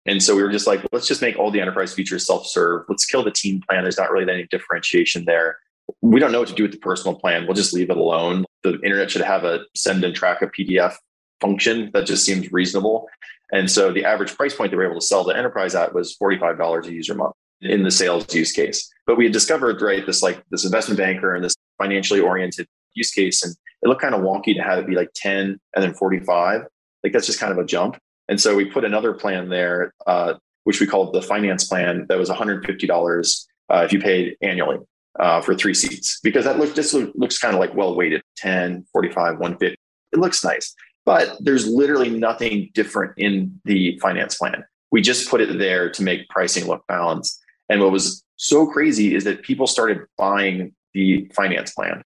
And 0.04 0.22
so 0.22 0.36
we 0.36 0.42
were 0.42 0.50
just 0.50 0.66
like, 0.66 0.80
let's 0.92 1.06
just 1.06 1.22
make 1.22 1.38
all 1.38 1.50
the 1.50 1.60
enterprise 1.60 1.94
features 1.94 2.26
self-serve. 2.26 2.84
Let's 2.88 3.06
kill 3.06 3.24
the 3.24 3.30
team 3.30 3.62
plan. 3.68 3.82
There's 3.82 3.98
not 3.98 4.10
really 4.10 4.30
any 4.32 4.46
differentiation 4.50 5.24
there. 5.24 5.58
We 6.00 6.20
don't 6.20 6.32
know 6.32 6.40
what 6.40 6.48
to 6.48 6.54
do 6.54 6.62
with 6.62 6.72
the 6.72 6.78
personal 6.78 7.18
plan. 7.18 7.46
We'll 7.46 7.54
just 7.54 7.72
leave 7.72 7.90
it 7.90 7.96
alone. 7.96 8.44
The 8.62 8.80
internet 8.82 9.10
should 9.10 9.22
have 9.22 9.44
a 9.44 9.60
send 9.74 10.04
and 10.04 10.14
track 10.14 10.42
a 10.42 10.46
PDF 10.46 10.94
function 11.40 11.90
that 11.94 12.06
just 12.06 12.24
seems 12.24 12.52
reasonable. 12.52 13.08
And 13.52 13.70
so 13.70 13.92
the 13.92 14.04
average 14.04 14.34
price 14.34 14.54
point 14.54 14.70
they 14.70 14.76
were 14.76 14.86
able 14.86 15.00
to 15.00 15.06
sell 15.06 15.24
the 15.24 15.36
enterprise 15.36 15.74
at 15.74 15.94
was 15.94 16.16
$45 16.20 16.86
a 16.86 16.92
user 16.92 17.14
month 17.14 17.34
in 17.60 17.84
the 17.84 17.90
sales 17.90 18.32
use 18.34 18.52
case. 18.52 18.90
But 19.06 19.16
we 19.16 19.24
had 19.24 19.32
discovered, 19.32 19.80
right, 19.80 20.04
this 20.04 20.22
like 20.22 20.42
this 20.50 20.64
investment 20.64 20.98
banker 20.98 21.34
and 21.34 21.44
this 21.44 21.54
financially 21.78 22.20
oriented 22.20 22.66
use 22.94 23.10
case. 23.10 23.44
And 23.44 23.54
it 23.82 23.88
looked 23.88 24.02
kind 24.02 24.14
of 24.14 24.22
wonky 24.22 24.54
to 24.54 24.62
have 24.62 24.78
it 24.78 24.86
be 24.86 24.94
like 24.94 25.10
10 25.14 25.58
and 25.74 25.84
then 25.84 25.94
45. 25.94 26.62
Like 27.04 27.12
that's 27.12 27.26
just 27.26 27.38
kind 27.38 27.52
of 27.52 27.58
a 27.58 27.64
jump. 27.64 27.98
And 28.28 28.40
so 28.40 28.56
we 28.56 28.64
put 28.64 28.84
another 28.84 29.12
plan 29.12 29.48
there, 29.48 29.94
uh, 30.06 30.34
which 30.64 30.80
we 30.80 30.86
called 30.86 31.14
the 31.14 31.22
finance 31.22 31.64
plan 31.64 32.06
that 32.08 32.18
was 32.18 32.28
$150 32.28 33.46
uh, 33.68 33.82
if 33.84 33.92
you 33.92 34.00
paid 34.00 34.36
annually 34.42 34.78
uh, 35.18 35.40
for 35.40 35.54
three 35.54 35.74
seats, 35.74 36.20
because 36.22 36.44
that 36.44 36.58
look, 36.58 36.74
this 36.74 36.94
looks 36.94 37.38
kind 37.38 37.54
of 37.54 37.60
like 37.60 37.74
well 37.74 37.94
weighted 37.96 38.22
10, 38.36 38.86
45, 38.92 39.16
150. 39.38 39.76
It 40.12 40.18
looks 40.18 40.44
nice. 40.44 40.74
But 41.04 41.36
there's 41.40 41.68
literally 41.68 42.10
nothing 42.10 42.70
different 42.74 43.12
in 43.16 43.60
the 43.64 43.98
finance 44.00 44.36
plan. 44.36 44.64
We 44.90 45.00
just 45.00 45.30
put 45.30 45.40
it 45.40 45.58
there 45.58 45.88
to 45.90 46.02
make 46.02 46.28
pricing 46.28 46.66
look 46.66 46.84
balanced. 46.88 47.40
And 47.68 47.80
what 47.80 47.92
was 47.92 48.24
so 48.36 48.66
crazy 48.66 49.14
is 49.14 49.24
that 49.24 49.42
people 49.42 49.66
started 49.66 50.00
buying 50.18 50.74
the 50.94 51.30
finance 51.34 51.72
plan. 51.72 52.02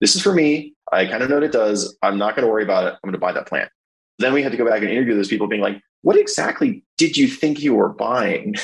This 0.00 0.16
is 0.16 0.22
for 0.22 0.32
me. 0.32 0.74
I 0.92 1.06
kind 1.06 1.22
of 1.22 1.28
know 1.28 1.36
what 1.36 1.44
it 1.44 1.52
does. 1.52 1.96
I'm 2.02 2.18
not 2.18 2.34
going 2.34 2.46
to 2.46 2.50
worry 2.50 2.64
about 2.64 2.86
it. 2.86 2.94
I'm 2.94 3.00
going 3.04 3.12
to 3.12 3.18
buy 3.18 3.32
that 3.32 3.46
plan. 3.46 3.68
Then 4.18 4.32
we 4.32 4.42
had 4.42 4.52
to 4.52 4.58
go 4.58 4.66
back 4.66 4.80
and 4.82 4.90
interview 4.90 5.14
those 5.14 5.28
people, 5.28 5.46
being 5.46 5.62
like, 5.62 5.80
what 6.02 6.16
exactly 6.16 6.84
did 6.96 7.16
you 7.16 7.28
think 7.28 7.60
you 7.60 7.74
were 7.74 7.90
buying? 7.90 8.54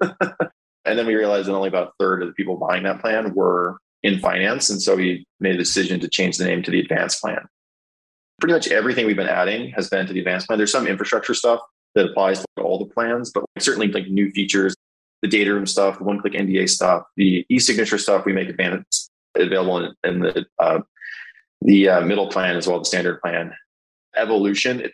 and 0.94 0.98
then 1.00 1.08
we 1.08 1.16
realized 1.16 1.48
that 1.48 1.54
only 1.54 1.66
about 1.66 1.88
a 1.88 1.92
third 1.98 2.22
of 2.22 2.28
the 2.28 2.34
people 2.34 2.56
buying 2.56 2.84
that 2.84 3.00
plan 3.00 3.34
were 3.34 3.78
in 4.04 4.20
finance. 4.20 4.70
And 4.70 4.80
so 4.80 4.94
we 4.94 5.26
made 5.40 5.56
a 5.56 5.58
decision 5.58 5.98
to 5.98 6.08
change 6.08 6.38
the 6.38 6.44
name 6.44 6.62
to 6.62 6.70
the 6.70 6.78
advanced 6.78 7.20
plan. 7.20 7.48
Pretty 8.38 8.52
much 8.52 8.68
everything 8.68 9.04
we've 9.04 9.16
been 9.16 9.26
adding 9.26 9.72
has 9.72 9.88
been 9.88 10.06
to 10.06 10.12
the 10.12 10.20
advanced 10.20 10.46
plan. 10.46 10.56
There's 10.56 10.70
some 10.70 10.86
infrastructure 10.86 11.34
stuff 11.34 11.58
that 11.96 12.06
applies 12.06 12.38
to 12.38 12.62
all 12.62 12.78
the 12.78 12.84
plans, 12.84 13.32
but 13.32 13.42
certainly 13.58 13.88
like 13.88 14.06
new 14.06 14.30
features 14.30 14.76
the 15.20 15.26
data 15.26 15.52
room 15.52 15.66
stuff, 15.66 15.98
the 15.98 16.04
one 16.04 16.20
click 16.20 16.34
NDA 16.34 16.68
stuff, 16.68 17.02
the 17.16 17.44
e 17.48 17.58
signature 17.58 17.98
stuff 17.98 18.24
we 18.24 18.32
make 18.32 18.48
advanced, 18.48 19.10
available 19.34 19.78
in, 19.78 19.94
in 20.04 20.20
the 20.20 20.46
uh, 20.60 20.78
the 21.62 21.88
uh, 21.88 22.00
middle 22.02 22.28
plan 22.28 22.56
as 22.56 22.68
well, 22.68 22.78
the 22.78 22.84
standard 22.84 23.20
plan. 23.20 23.52
Evolution, 24.14 24.80
it 24.80 24.92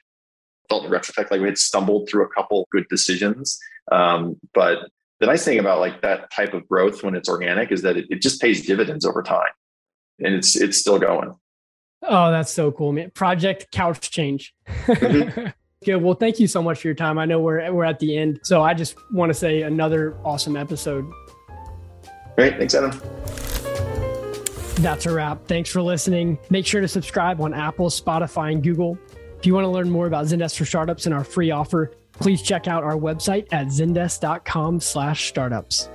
felt 0.70 0.86
in 0.86 0.90
retrospect 0.90 1.30
like 1.30 1.42
we 1.42 1.48
had 1.48 1.58
stumbled 1.58 2.08
through 2.08 2.24
a 2.24 2.28
couple 2.28 2.66
good 2.72 2.86
decisions. 2.88 3.58
Um, 3.92 4.36
but 4.54 4.88
the 5.20 5.26
nice 5.26 5.44
thing 5.44 5.59
about 5.59 5.80
like 5.80 6.02
that 6.02 6.30
type 6.33 6.54
of 6.54 6.66
growth 6.66 7.02
when 7.02 7.14
it's 7.14 7.28
organic 7.28 7.70
is 7.70 7.83
that 7.83 7.96
it, 7.96 8.06
it 8.11 8.22
just 8.22 8.40
pays 8.40 8.66
dividends 8.66 9.04
over 9.04 9.22
time 9.22 9.52
and 10.18 10.35
it's 10.35 10.56
it's 10.56 10.78
still 10.78 10.98
going. 10.98 11.35
Oh, 12.02 12.30
that's 12.30 12.50
so 12.50 12.72
cool, 12.72 12.92
man. 12.92 13.11
Project 13.11 13.70
Couch 13.72 14.11
Change. 14.11 14.54
Mm-hmm. 14.87 15.48
Good. 15.85 16.02
Well, 16.02 16.14
thank 16.14 16.38
you 16.38 16.46
so 16.46 16.62
much 16.62 16.80
for 16.80 16.88
your 16.88 16.94
time. 16.94 17.18
I 17.18 17.24
know 17.24 17.40
we're 17.40 17.72
we're 17.72 17.85
at 17.85 17.98
the 17.98 18.16
end, 18.16 18.40
so 18.42 18.62
I 18.62 18.74
just 18.74 18.96
want 19.12 19.30
to 19.30 19.35
say 19.35 19.62
another 19.62 20.14
awesome 20.24 20.56
episode. 20.56 21.11
Great. 22.37 22.59
Thanks, 22.59 22.74
Adam. 22.74 22.90
That's 24.83 25.06
a 25.06 25.12
wrap. 25.12 25.46
Thanks 25.46 25.70
for 25.70 25.80
listening. 25.83 26.38
Make 26.50 26.66
sure 26.66 26.80
to 26.80 26.88
subscribe 26.88 27.40
on 27.40 27.54
Apple, 27.54 27.88
Spotify, 27.88 28.52
and 28.52 28.62
Google. 28.62 28.98
If 29.38 29.46
you 29.46 29.54
want 29.54 29.64
to 29.64 29.68
learn 29.68 29.90
more 29.90 30.06
about 30.06 30.26
Zendesk 30.26 30.56
for 30.56 30.66
Startups 30.66 31.06
and 31.06 31.14
our 31.14 31.24
free 31.24 31.50
offer, 31.50 31.92
please 32.20 32.42
check 32.42 32.68
out 32.68 32.85
our 32.85 32.96
website 32.96 33.46
at 33.50 33.66
zendesk.com 33.66 34.80
slash 34.80 35.28
startups. 35.28 35.90